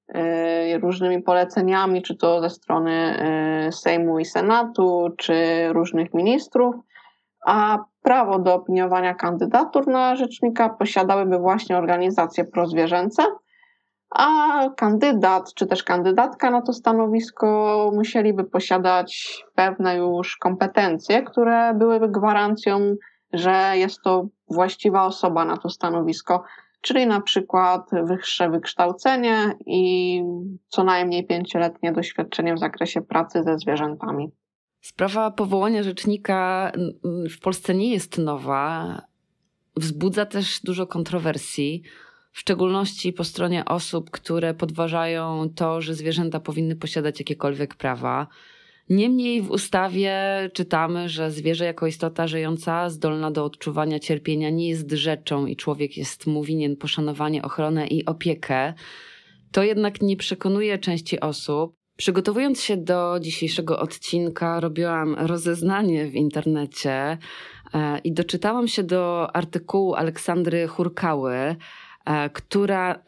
e, 0.08 0.78
różnymi 0.78 1.22
poleceniami, 1.22 2.02
czy 2.02 2.16
to 2.16 2.40
ze 2.40 2.50
strony 2.50 2.92
e, 2.92 3.72
Sejmu 3.72 4.18
i 4.18 4.24
Senatu, 4.24 5.08
czy 5.18 5.34
różnych 5.72 6.14
ministrów, 6.14 6.74
a 7.46 7.78
prawo 8.02 8.38
do 8.38 8.54
opiniowania 8.54 9.14
kandydatur 9.14 9.86
na 9.86 10.16
rzecznika 10.16 10.68
posiadałyby 10.68 11.38
właśnie 11.38 11.78
organizacje 11.78 12.44
prozwierzęce, 12.44 13.22
a 14.10 14.28
kandydat 14.76 15.54
czy 15.54 15.66
też 15.66 15.84
kandydatka 15.84 16.50
na 16.50 16.62
to 16.62 16.72
stanowisko 16.72 17.90
musieliby 17.94 18.44
posiadać 18.44 19.42
pewne 19.54 19.96
już 19.96 20.36
kompetencje, 20.36 21.22
które 21.22 21.74
byłyby 21.74 22.08
gwarancją, 22.08 22.94
że 23.32 23.72
jest 23.74 24.02
to 24.02 24.26
właściwa 24.48 25.06
osoba 25.06 25.44
na 25.44 25.56
to 25.56 25.68
stanowisko, 25.68 26.44
czyli 26.80 27.06
na 27.06 27.20
przykład 27.20 27.90
wyższe 28.04 28.50
wykształcenie 28.50 29.54
i 29.66 30.22
co 30.68 30.84
najmniej 30.84 31.26
pięcioletnie 31.26 31.92
doświadczenie 31.92 32.54
w 32.54 32.58
zakresie 32.58 33.02
pracy 33.02 33.42
ze 33.42 33.58
zwierzętami. 33.58 34.30
Sprawa 34.80 35.30
powołania 35.30 35.82
rzecznika 35.82 36.72
w 37.30 37.40
Polsce 37.40 37.74
nie 37.74 37.92
jest 37.92 38.18
nowa. 38.18 39.02
Wzbudza 39.76 40.26
też 40.26 40.60
dużo 40.60 40.86
kontrowersji 40.86 41.82
w 42.32 42.38
szczególności 42.38 43.12
po 43.12 43.24
stronie 43.24 43.64
osób, 43.64 44.10
które 44.10 44.54
podważają 44.54 45.50
to, 45.56 45.80
że 45.80 45.94
zwierzęta 45.94 46.40
powinny 46.40 46.76
posiadać 46.76 47.18
jakiekolwiek 47.18 47.74
prawa. 47.74 48.26
Niemniej 48.90 49.42
w 49.42 49.50
ustawie 49.50 50.14
czytamy, 50.52 51.08
że 51.08 51.30
zwierzę 51.30 51.64
jako 51.64 51.86
istota 51.86 52.26
żyjąca, 52.26 52.90
zdolna 52.90 53.30
do 53.30 53.44
odczuwania 53.44 53.98
cierpienia, 53.98 54.50
nie 54.50 54.68
jest 54.68 54.92
rzeczą 54.92 55.46
i 55.46 55.56
człowiek 55.56 55.96
jest 55.96 56.26
mu 56.26 56.44
winien 56.44 56.76
poszanowanie, 56.76 57.42
ochronę 57.42 57.86
i 57.86 58.04
opiekę. 58.04 58.74
To 59.52 59.62
jednak 59.62 60.02
nie 60.02 60.16
przekonuje 60.16 60.78
części 60.78 61.20
osób. 61.20 61.74
Przygotowując 61.96 62.62
się 62.62 62.76
do 62.76 63.20
dzisiejszego 63.20 63.78
odcinka, 63.78 64.60
robiłam 64.60 65.14
rozeznanie 65.14 66.06
w 66.06 66.14
internecie 66.14 67.18
e, 67.74 67.98
i 68.04 68.12
doczytałam 68.12 68.68
się 68.68 68.82
do 68.82 69.36
artykułu 69.36 69.94
Aleksandry 69.94 70.68
Hurkały, 70.68 71.56
e, 72.04 72.30
która 72.30 73.02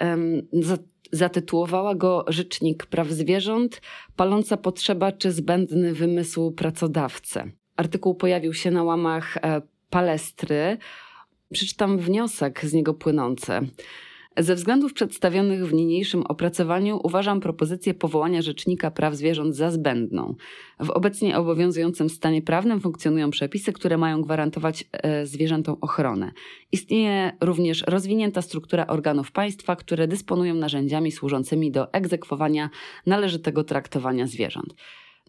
zatytułowała 1.12 1.94
go 1.94 2.24
Rzecznik 2.28 2.86
Praw 2.86 3.08
Zwierząt, 3.08 3.80
paląca 4.16 4.56
potrzeba 4.56 5.12
czy 5.12 5.32
zbędny 5.32 5.94
wymysł 5.94 6.50
pracodawcy. 6.50 7.52
Artykuł 7.76 8.14
pojawił 8.14 8.54
się 8.54 8.70
na 8.70 8.82
łamach 8.82 9.36
e, 9.36 9.62
palestry. 9.90 10.78
Przeczytam 11.52 11.98
wniosek 11.98 12.64
z 12.64 12.72
niego 12.72 12.94
płynący. 12.94 13.52
Ze 14.38 14.54
względów 14.54 14.92
przedstawionych 14.92 15.66
w 15.66 15.72
niniejszym 15.72 16.22
opracowaniu 16.22 17.00
uważam 17.02 17.40
propozycję 17.40 17.94
powołania 17.94 18.42
Rzecznika 18.42 18.90
Praw 18.90 19.14
Zwierząt 19.14 19.56
za 19.56 19.70
zbędną. 19.70 20.34
W 20.80 20.90
obecnie 20.90 21.38
obowiązującym 21.38 22.10
stanie 22.10 22.42
prawnym 22.42 22.80
funkcjonują 22.80 23.30
przepisy, 23.30 23.72
które 23.72 23.98
mają 23.98 24.22
gwarantować 24.22 24.84
e, 24.92 25.26
zwierzętom 25.26 25.76
ochronę. 25.80 26.32
Istnieje 26.72 27.32
również 27.40 27.84
rozwinięta 27.86 28.42
struktura 28.42 28.86
organów 28.86 29.32
państwa, 29.32 29.76
które 29.76 30.08
dysponują 30.08 30.54
narzędziami 30.54 31.12
służącymi 31.12 31.70
do 31.70 31.92
egzekwowania 31.92 32.70
należytego 33.06 33.64
traktowania 33.64 34.26
zwierząt. 34.26 34.74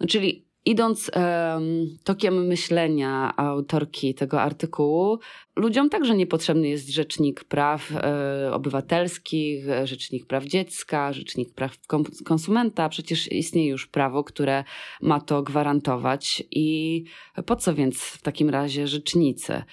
Czyli 0.07 0.52
Idąc 0.65 1.11
um, 1.15 1.97
tokiem 2.03 2.47
myślenia 2.47 3.33
autorki 3.37 4.13
tego 4.13 4.41
artykułu, 4.41 5.19
ludziom 5.55 5.89
także 5.89 6.15
niepotrzebny 6.15 6.67
jest 6.67 6.89
rzecznik 6.89 7.43
praw 7.43 7.91
e, 7.91 8.53
obywatelskich, 8.53 9.65
rzecznik 9.83 10.25
praw 10.25 10.43
dziecka, 10.43 11.13
rzecznik 11.13 11.53
praw 11.53 11.77
konsumenta. 12.25 12.89
Przecież 12.89 13.31
istnieje 13.31 13.69
już 13.69 13.87
prawo, 13.87 14.23
które 14.23 14.63
ma 15.01 15.21
to 15.21 15.43
gwarantować. 15.43 16.43
I 16.51 17.03
po 17.45 17.55
co 17.55 17.73
więc 17.73 18.01
w 18.01 18.21
takim 18.21 18.49
razie 18.49 18.87
rzecznicy? 18.87 19.63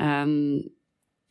Um, 0.00 0.62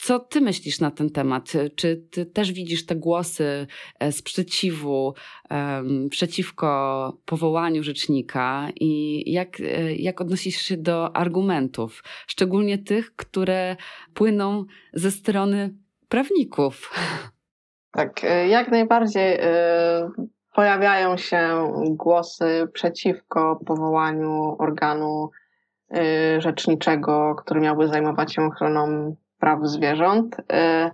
co 0.02 0.20
ty 0.20 0.42
myślisz 0.42 0.80
na 0.80 0.92
ten 0.92 1.10
temat? 1.10 1.52
Czy 1.76 1.98
ty 2.12 2.26
też 2.26 2.52
widzisz 2.52 2.86
te 2.86 2.96
głosy 2.96 3.68
e, 4.00 4.12
sprzeciwu 4.12 5.14
um, 5.50 6.10
przeciwko 6.10 7.18
powołaniu 7.26 7.84
rzecznika 7.84 8.68
i 8.76 9.24
jak, 9.32 9.60
e, 9.60 9.96
jak 9.96 10.22
odnosisz 10.22 10.62
się 10.62 10.78
do 10.78 11.16
argumentów, 11.16 12.04
szczególnie 12.28 12.78
tych, 12.78 13.16
które 13.16 13.76
płyną 14.14 14.66
ze 14.94 15.12
strony 15.12 15.74
prawników? 16.10 16.94
Tak, 17.92 18.24
e, 18.24 18.48
jak 18.48 18.72
najbardziej 18.72 19.40
pojawiają 20.54 21.18
się 21.18 21.74
głosy 21.90 22.68
przeciwko 22.74 23.60
powołaniu 23.66 24.56
organu 24.60 25.30
rzeczniczego, 26.38 27.36
który 27.36 27.60
miałby 27.60 27.88
zajmować 27.88 28.34
się 28.34 28.42
ochroną 28.42 29.16
praw 29.42 29.60
zwierząt. 29.64 30.40
Y, 30.40 30.92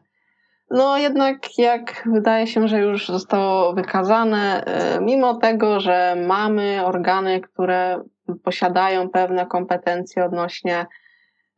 no 0.72 0.98
jednak 0.98 1.58
jak 1.58 2.04
wydaje 2.06 2.48
się, 2.48 2.68
że 2.68 2.80
już 2.80 3.08
zostało 3.08 3.74
wykazane, 3.74 4.64
y, 4.98 5.02
mimo 5.02 5.36
tego, 5.36 5.80
że 5.80 6.16
mamy 6.28 6.86
organy, 6.86 7.42
które 7.42 8.04
posiadają 8.44 9.10
pewne 9.10 9.46
kompetencje 9.46 10.26
odnośnie 10.26 10.86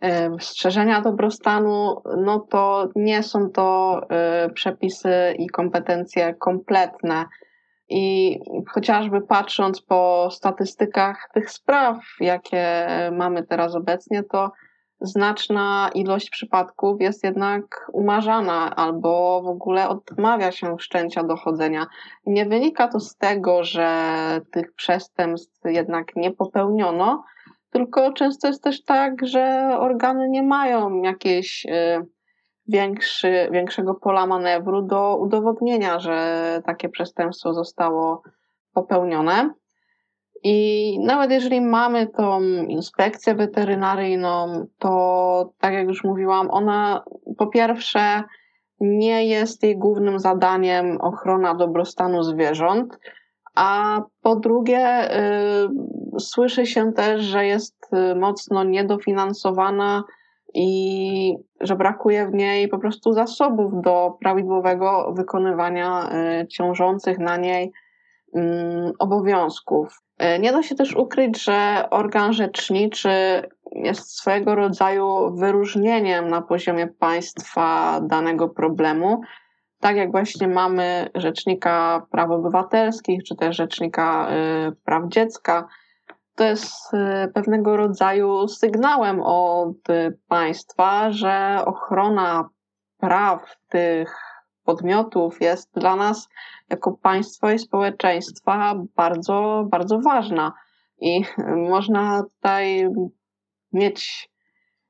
y, 0.04 0.08
strzeżenia 0.39 1.02
dobrostanu, 1.02 2.02
no 2.17 2.39
to 2.39 2.89
nie 2.95 3.23
są 3.23 3.49
to 3.49 4.02
przepisy 4.54 5.36
i 5.38 5.47
kompetencje 5.47 6.34
kompletne. 6.34 7.25
I 7.91 8.39
chociażby 8.73 9.21
patrząc 9.21 9.82
po 9.82 10.30
statystykach 10.32 11.30
tych 11.34 11.52
spraw, 11.52 11.97
jakie 12.19 12.88
mamy 13.12 13.43
teraz 13.43 13.75
obecnie, 13.75 14.23
to 14.23 14.52
znaczna 15.01 15.89
ilość 15.95 16.29
przypadków 16.29 17.01
jest 17.01 17.23
jednak 17.23 17.91
umarzana 17.93 18.75
albo 18.75 19.41
w 19.41 19.47
ogóle 19.47 19.89
odmawia 19.89 20.51
się 20.51 20.77
wszczęcia 20.77 21.23
dochodzenia. 21.23 21.88
Nie 22.25 22.45
wynika 22.45 22.88
to 22.88 22.99
z 22.99 23.15
tego, 23.17 23.63
że 23.63 23.91
tych 24.51 24.73
przestępstw 24.73 25.62
jednak 25.65 26.15
nie 26.15 26.31
popełniono, 26.31 27.23
tylko 27.69 28.13
często 28.13 28.47
jest 28.47 28.63
też 28.63 28.83
tak, 28.83 29.25
że 29.25 29.69
organy 29.79 30.29
nie 30.29 30.43
mają 30.43 31.01
jakiejś 31.01 31.65
y, 31.65 32.05
większy, 32.67 33.49
większego 33.51 33.95
pola 33.95 34.27
manewru 34.27 34.81
do 34.81 35.17
udowodnienia, 35.17 35.99
że 35.99 36.62
takie 36.65 36.89
przestępstwo 36.89 37.53
zostało 37.53 38.21
popełnione. 38.73 39.53
I 40.43 40.99
nawet 40.99 41.32
jeżeli 41.32 41.62
mamy 41.62 42.08
tą 42.08 42.41
inspekcję 42.67 43.36
weterynaryjną, 43.36 44.65
to 44.80 45.54
tak 45.60 45.73
jak 45.73 45.88
już 45.88 46.04
mówiłam, 46.04 46.52
ona 46.52 47.04
po 47.38 47.47
pierwsze 47.47 48.23
nie 48.80 49.25
jest 49.25 49.63
jej 49.63 49.78
głównym 49.78 50.19
zadaniem 50.19 50.97
ochrona 51.02 51.56
dobrostanu 51.56 52.23
zwierząt, 52.23 52.99
a 53.56 54.02
po 54.21 54.36
drugie 54.36 55.12
y, 55.65 56.19
słyszy 56.19 56.65
się 56.65 56.93
też, 56.93 57.21
że 57.21 57.45
jest 57.45 57.75
y, 57.93 58.15
mocno 58.15 58.63
niedofinansowana 58.63 60.04
i 60.54 61.36
że 61.62 61.75
brakuje 61.75 62.28
w 62.28 62.34
niej 62.34 62.67
po 62.67 62.80
prostu 62.80 63.13
zasobów 63.13 63.82
do 63.82 64.17
prawidłowego 64.21 65.13
wykonywania 65.17 66.10
y, 66.41 66.47
ciążących 66.47 67.19
na 67.19 67.38
niej 67.38 67.71
obowiązków. 68.99 70.01
E, 70.17 70.39
nie 70.39 70.51
da 70.51 70.63
się 70.63 70.75
też 70.75 70.95
ukryć, 70.95 71.43
że 71.43 71.87
organ 71.89 72.33
rzeczniczy 72.33 73.09
jest 73.71 74.17
swego 74.17 74.55
rodzaju 74.55 75.35
wyróżnieniem 75.35 76.27
na 76.27 76.41
poziomie 76.41 76.87
państwa 76.87 77.99
danego 78.01 78.49
problemu. 78.49 79.21
Tak 79.79 79.95
jak 79.95 80.11
właśnie 80.11 80.47
mamy 80.47 81.09
rzecznika 81.15 82.05
praw 82.11 82.31
obywatelskich, 82.31 83.23
czy 83.23 83.35
też 83.35 83.57
rzecznika 83.57 84.29
e, 84.29 84.71
praw 84.85 85.03
dziecka, 85.07 85.67
to 86.35 86.43
jest 86.43 86.93
e, 86.93 87.27
pewnego 87.33 87.77
rodzaju 87.77 88.47
sygnałem 88.47 89.21
od 89.21 89.77
państwa, 90.27 91.11
że 91.11 91.61
ochrona 91.65 92.49
praw 92.99 93.55
tych 93.69 94.28
podmiotów 94.69 95.41
jest 95.41 95.73
dla 95.73 95.95
nas 95.95 96.29
jako 96.69 96.91
państwo 96.91 97.51
i 97.51 97.60
społeczeństwa 97.60 98.75
bardzo, 98.95 99.65
bardzo 99.71 99.99
ważna. 99.99 100.53
I 101.01 101.21
można 101.69 102.23
tutaj 102.23 102.89
mieć 103.73 104.29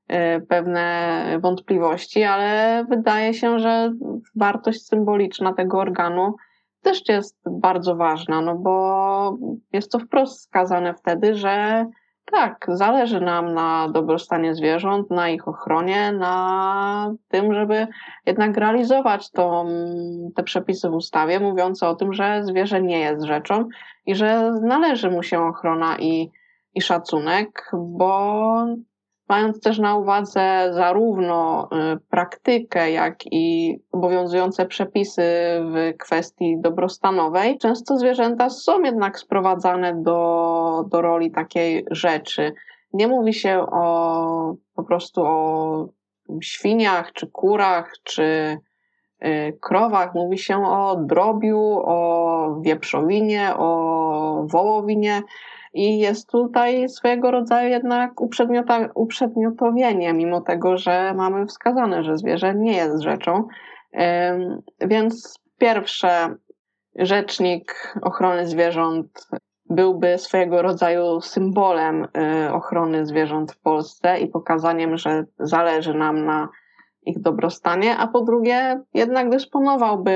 e, 0.07 0.41
pewne 0.41 1.37
wątpliwości, 1.41 2.23
ale 2.23 2.85
wydaje 2.89 3.33
się, 3.33 3.59
że 3.59 3.93
wartość 4.35 4.85
symboliczna 4.85 5.53
tego 5.53 5.77
organu 5.77 6.35
też 6.81 7.09
jest 7.09 7.37
bardzo 7.51 7.95
ważna, 7.95 8.41
no 8.41 8.55
bo 8.55 9.37
jest 9.73 9.91
to 9.91 9.99
wprost 9.99 10.41
skazane 10.41 10.93
wtedy, 10.93 11.35
że 11.35 11.85
tak, 12.31 12.65
zależy 12.67 13.21
nam 13.21 13.53
na 13.53 13.89
dobrostanie 13.89 14.55
zwierząt, 14.55 15.09
na 15.09 15.29
ich 15.29 15.47
ochronie, 15.47 16.11
na 16.11 17.13
tym, 17.27 17.53
żeby 17.53 17.87
jednak 18.25 18.57
realizować 18.57 19.31
te 20.35 20.43
przepisy 20.43 20.89
w 20.89 20.93
ustawie 20.93 21.39
mówiące 21.39 21.87
o 21.87 21.95
tym, 21.95 22.13
że 22.13 22.43
zwierzę 22.43 22.81
nie 22.81 22.99
jest 22.99 23.23
rzeczą 23.23 23.67
i 24.05 24.15
że 24.15 24.51
należy 24.61 25.11
mu 25.11 25.23
się 25.23 25.41
ochrona 25.41 25.97
i, 25.99 26.31
i 26.75 26.81
szacunek, 26.81 27.71
bo 27.73 28.65
mając 29.29 29.61
też 29.61 29.79
na 29.79 29.95
uwadze 29.95 30.69
zarówno 30.73 31.69
y, 31.93 31.99
praktykę, 32.09 32.91
jak 32.91 33.15
i 33.31 33.75
obowiązujące 33.91 34.65
przepisy 34.65 35.21
w 35.61 35.97
kwestii 35.97 36.57
dobrostanowej, 36.59 37.57
często 37.57 37.97
zwierzęta 37.97 38.49
są 38.49 38.83
jednak 38.83 39.19
sprowadzane 39.19 39.93
do, 39.95 40.85
do 40.87 41.01
roli 41.01 41.31
takiej 41.31 41.85
rzeczy. 41.91 42.53
Nie 42.93 43.07
mówi 43.07 43.33
się 43.33 43.65
o 43.71 44.53
po 44.75 44.83
prostu 44.83 45.21
o 45.25 45.87
świniach, 46.41 47.11
czy 47.13 47.27
kurach, 47.27 47.93
czy 48.03 48.57
y, 49.25 49.57
krowach, 49.61 50.13
mówi 50.15 50.37
się 50.37 50.65
o 50.65 50.95
drobiu, 50.95 51.81
o 51.85 52.61
wieprzowinie, 52.61 53.53
o 53.57 54.45
wołowinie 54.47 55.21
i 55.73 55.99
jest 55.99 56.29
tutaj 56.29 56.89
swojego 56.89 57.31
rodzaju 57.31 57.69
jednak 57.69 58.11
uprzedmiotowienie, 58.95 60.13
mimo 60.13 60.41
tego, 60.41 60.77
że 60.77 61.13
mamy 61.13 61.45
wskazane, 61.45 62.03
że 62.03 62.17
zwierzę 62.17 62.55
nie 62.55 62.73
jest 62.73 63.01
rzeczą. 63.01 63.47
Więc 64.81 65.39
pierwsze, 65.57 66.35
rzecznik 66.95 67.93
ochrony 68.01 68.47
zwierząt 68.47 69.27
byłby 69.69 70.17
swojego 70.17 70.61
rodzaju 70.61 71.21
symbolem 71.21 72.03
y, 72.03 72.53
ochrony 72.53 73.05
zwierząt 73.05 73.51
w 73.51 73.59
Polsce 73.59 74.19
i 74.19 74.27
pokazaniem, 74.27 74.97
że 74.97 75.23
zależy 75.39 75.93
nam 75.93 76.25
na 76.25 76.49
ich 77.05 77.19
dobrostanie, 77.19 77.97
a 77.97 78.07
po 78.07 78.21
drugie 78.21 78.81
jednak 78.93 79.29
dysponowałby 79.29 80.11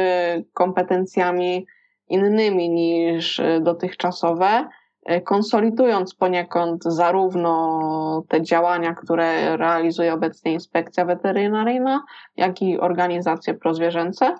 kompetencjami 0.54 1.66
innymi 2.10 2.70
niż 2.70 3.40
y, 3.40 3.60
dotychczasowe, 3.64 4.68
konsolidując 5.24 6.16
poniekąd 6.16 6.84
zarówno 6.84 8.24
te 8.30 8.42
działania, 8.42 8.94
które 8.94 9.58
realizuje 9.58 10.14
obecnie 10.14 10.54
Inspekcja 10.54 11.06
Weterynaryjna, 11.06 12.04
jak 12.38 12.62
i 12.62 12.80
organizacje 12.80 13.54
prozwierzęce 13.54 14.36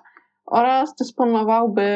oraz 0.46 0.94
dysponowałby 0.94 1.88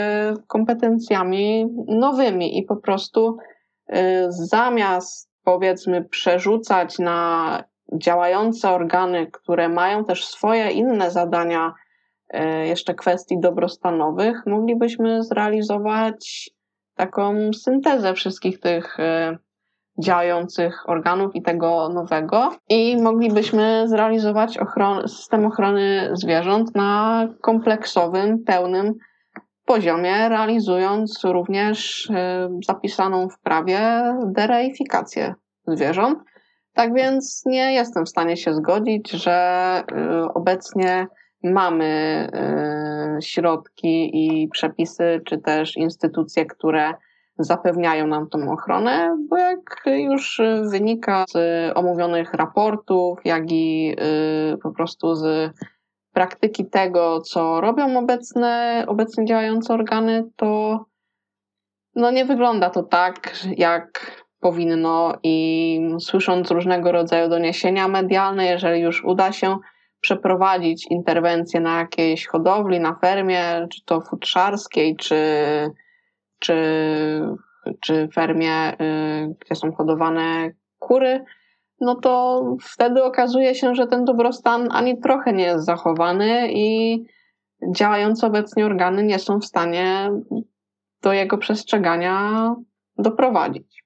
kompetencjami 0.47 1.67
nowymi 1.87 2.59
i 2.59 2.63
po 2.63 2.77
prostu 2.77 3.37
y, 3.89 3.97
zamiast 4.29 5.31
powiedzmy 5.45 6.05
przerzucać 6.05 6.99
na 6.99 7.65
działające 7.93 8.71
organy, 8.71 9.27
które 9.27 9.69
mają 9.69 10.05
też 10.05 10.27
swoje 10.27 10.71
inne 10.71 11.11
zadania, 11.11 11.73
y, 12.35 12.67
jeszcze 12.67 12.95
kwestii 12.95 13.41
dobrostanowych, 13.41 14.47
moglibyśmy 14.47 15.23
zrealizować 15.23 16.51
taką 16.99 17.53
syntezę 17.53 18.15
wszystkich 18.15 18.61
tych 18.61 18.99
y, 19.01 19.39
działających 20.03 20.89
organów 20.89 21.35
i 21.35 21.43
tego 21.43 21.89
nowego 21.89 22.57
i 22.69 22.97
moglibyśmy 23.03 23.85
zrealizować 23.89 24.59
ochron 24.59 25.09
system 25.09 25.47
ochrony 25.47 26.11
zwierząt 26.13 26.75
na 26.75 27.29
kompleksowym, 27.43 28.45
pełnym 28.45 28.95
poziomie, 29.65 30.29
realizując 30.29 31.25
również 31.25 32.11
y, 32.11 32.15
zapisaną 32.67 33.29
w 33.29 33.41
prawie 33.41 33.81
dereifikację 34.27 35.35
zwierząt. 35.67 36.19
Tak 36.73 36.95
więc 36.95 37.43
nie 37.47 37.73
jestem 37.73 38.05
w 38.05 38.09
stanie 38.09 38.37
się 38.37 38.55
zgodzić, 38.55 39.11
że 39.11 39.83
y, 39.93 40.33
obecnie 40.35 41.07
mamy 41.43 42.29
y, 43.19 43.23
środki 43.23 44.11
i 44.13 44.49
przepisy, 44.49 45.21
czy 45.25 45.39
też 45.39 45.77
instytucje, 45.77 46.47
które 46.47 46.95
zapewniają 47.39 48.07
nam 48.07 48.29
tą 48.29 48.53
ochronę, 48.53 49.17
bo 49.29 49.37
jak 49.37 49.83
już 49.87 50.41
wynika 50.71 51.25
z 51.29 51.37
omówionych 51.77 52.35
raportów, 52.35 53.19
jak 53.25 53.53
i 53.53 53.97
y, 54.55 54.59
po 54.63 54.71
prostu 54.71 55.15
z 55.15 55.53
praktyki 56.13 56.67
tego, 56.67 57.21
co 57.21 57.61
robią 57.61 57.99
obecne, 57.99 58.85
obecnie 58.87 59.25
działające 59.25 59.75
organy, 59.75 60.25
to 60.37 60.85
no 61.95 62.11
nie 62.11 62.25
wygląda 62.25 62.71
to 62.71 62.83
tak, 62.83 63.33
jak 63.57 64.11
powinno 64.41 65.19
i 65.23 65.81
słysząc 66.01 66.51
różnego 66.51 66.93
rodzaju 66.93 67.29
doniesienia 67.29 67.89
medialne, 67.89 68.47
jeżeli 68.47 68.81
już 68.81 69.05
uda 69.05 69.33
się 69.33 69.59
przeprowadzić 70.01 70.87
interwencję 70.91 71.61
na 71.61 71.79
jakiejś 71.79 72.27
hodowli, 72.27 72.81
na 72.81 72.95
fermie, 72.95 73.67
czy 73.71 73.85
to 73.85 74.01
futrzarskiej, 74.01 74.97
czy 74.97 75.17
czy, 76.39 76.57
czy 77.81 78.09
fermie, 78.15 78.73
y, 78.73 79.35
gdzie 79.41 79.55
są 79.55 79.73
hodowane 79.73 80.51
kury, 80.79 81.25
no 81.81 81.95
to 81.95 82.43
wtedy 82.63 83.05
okazuje 83.05 83.55
się, 83.55 83.75
że 83.75 83.87
ten 83.87 84.05
dobrostan 84.05 84.69
ani 84.71 85.01
trochę 85.01 85.33
nie 85.33 85.45
jest 85.45 85.65
zachowany 85.65 86.53
i 86.53 86.99
działające 87.75 88.27
obecnie 88.27 88.67
organy 88.67 89.03
nie 89.03 89.19
są 89.19 89.39
w 89.39 89.45
stanie 89.45 90.11
do 91.03 91.13
jego 91.13 91.39
przestrzegania 91.39 92.55
doprowadzić. 92.99 93.78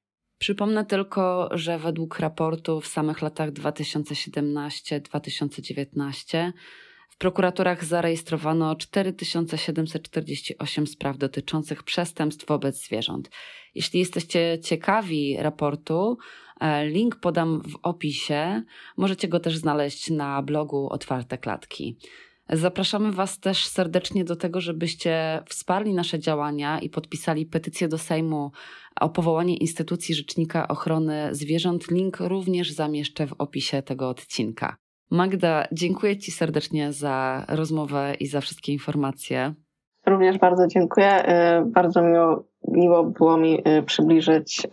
Przypomnę 0.42 0.85
tylko, 0.85 1.48
że 1.52 1.78
według 1.78 2.18
raportu 2.18 2.81
w 2.81 2.87
samych 2.87 3.22
latach 3.22 3.52
2017-2019 3.52 6.52
w 7.09 7.16
prokuraturach 7.16 7.85
zarejestrowano 7.85 8.76
4748 8.76 10.87
spraw 10.87 11.18
dotyczących 11.18 11.83
przestępstw 11.83 12.46
wobec 12.46 12.85
zwierząt. 12.85 13.31
Jeśli 13.74 14.00
jesteście 14.00 14.59
ciekawi 14.62 15.37
raportu, 15.37 16.18
e, 16.61 16.87
link 16.87 17.16
podam 17.16 17.62
w 17.62 17.78
opisie. 17.83 18.62
Możecie 18.96 19.28
go 19.28 19.40
też 19.40 19.57
znaleźć 19.57 20.11
na 20.11 20.42
blogu 20.42 20.88
Otwarte 20.90 21.38
Klatki. 21.38 21.96
Zapraszamy 22.52 23.12
Was 23.12 23.40
też 23.40 23.66
serdecznie 23.66 24.24
do 24.24 24.36
tego, 24.36 24.60
żebyście 24.60 25.42
wsparli 25.48 25.94
nasze 25.94 26.18
działania 26.18 26.78
i 26.80 26.90
podpisali 26.90 27.46
petycję 27.46 27.88
do 27.88 27.98
Sejmu 27.98 28.50
o 29.00 29.08
powołanie 29.08 29.56
instytucji 29.56 30.14
Rzecznika 30.14 30.68
Ochrony 30.68 31.28
Zwierząt. 31.30 31.90
Link 31.90 32.20
również 32.20 32.72
zamieszczę 32.72 33.26
w 33.26 33.34
opisie 33.38 33.82
tego 33.82 34.08
odcinka. 34.08 34.76
Magda, 35.10 35.64
dziękuję 35.72 36.16
Ci 36.18 36.32
serdecznie 36.32 36.92
za 36.92 37.44
rozmowę 37.48 38.14
i 38.20 38.26
za 38.26 38.40
wszystkie 38.40 38.72
informacje. 38.72 39.54
Również 40.06 40.38
bardzo 40.38 40.66
dziękuję. 40.66 41.28
Y, 41.60 41.64
bardzo 41.66 42.02
miło, 42.02 42.44
miło 42.68 43.04
było 43.04 43.36
mi 43.36 43.68
y, 43.68 43.82
przybliżyć 43.82 44.64
y, 44.64 44.68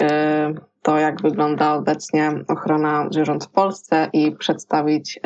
to, 0.81 0.97
jak 0.97 1.21
wygląda 1.21 1.73
obecnie 1.73 2.31
ochrona 2.47 3.07
zwierząt 3.11 3.45
w 3.45 3.49
Polsce 3.49 4.09
i 4.13 4.31
przedstawić 4.31 5.19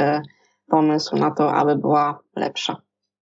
pomysł 0.73 1.15
na 1.17 1.31
to, 1.31 1.53
aby 1.53 1.75
była 1.75 2.19
lepsza. 2.35 2.81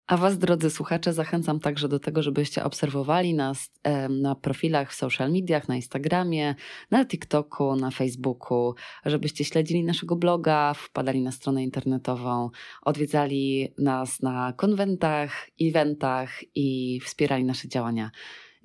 A 0.08 0.18
Was, 0.18 0.38
drodzy 0.38 0.70
słuchacze, 0.70 1.14
zachęcam 1.14 1.60
także 1.60 1.88
do 1.88 2.00
tego, 2.00 2.24
żebyście 2.24 2.64
obserwowali 2.64 3.34
nas 3.34 3.72
na 4.10 4.36
profilach 4.36 4.92
w 4.92 4.96
social 4.96 5.32
mediach, 5.32 5.68
na 5.68 5.76
Instagramie, 5.76 6.56
na 6.92 7.06
TikToku, 7.06 7.76
na 7.76 7.92
Facebooku, 7.92 8.74
żebyście 9.06 9.46
śledzili 9.46 9.84
naszego 9.84 10.16
bloga, 10.16 10.74
wpadali 10.74 11.22
na 11.22 11.32
stronę 11.32 11.64
internetową, 11.64 12.50
odwiedzali 12.82 13.74
nas 13.78 14.22
na 14.22 14.54
konwentach, 14.54 15.32
eventach 15.62 16.30
i 16.56 17.00
wspierali 17.06 17.44
nasze 17.44 17.68
działania. 17.68 18.12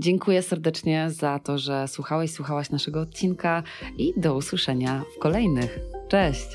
Dziękuję 0.01 0.43
serdecznie 0.43 1.11
za 1.11 1.39
to, 1.39 1.59
że 1.59 1.89
słuchałeś, 1.89 2.33
słuchałaś 2.33 2.71
naszego 2.71 3.01
odcinka 3.01 3.63
i 3.99 4.13
do 4.17 4.35
usłyszenia 4.35 5.03
w 5.17 5.19
kolejnych. 5.19 5.79
Cześć! 6.09 6.49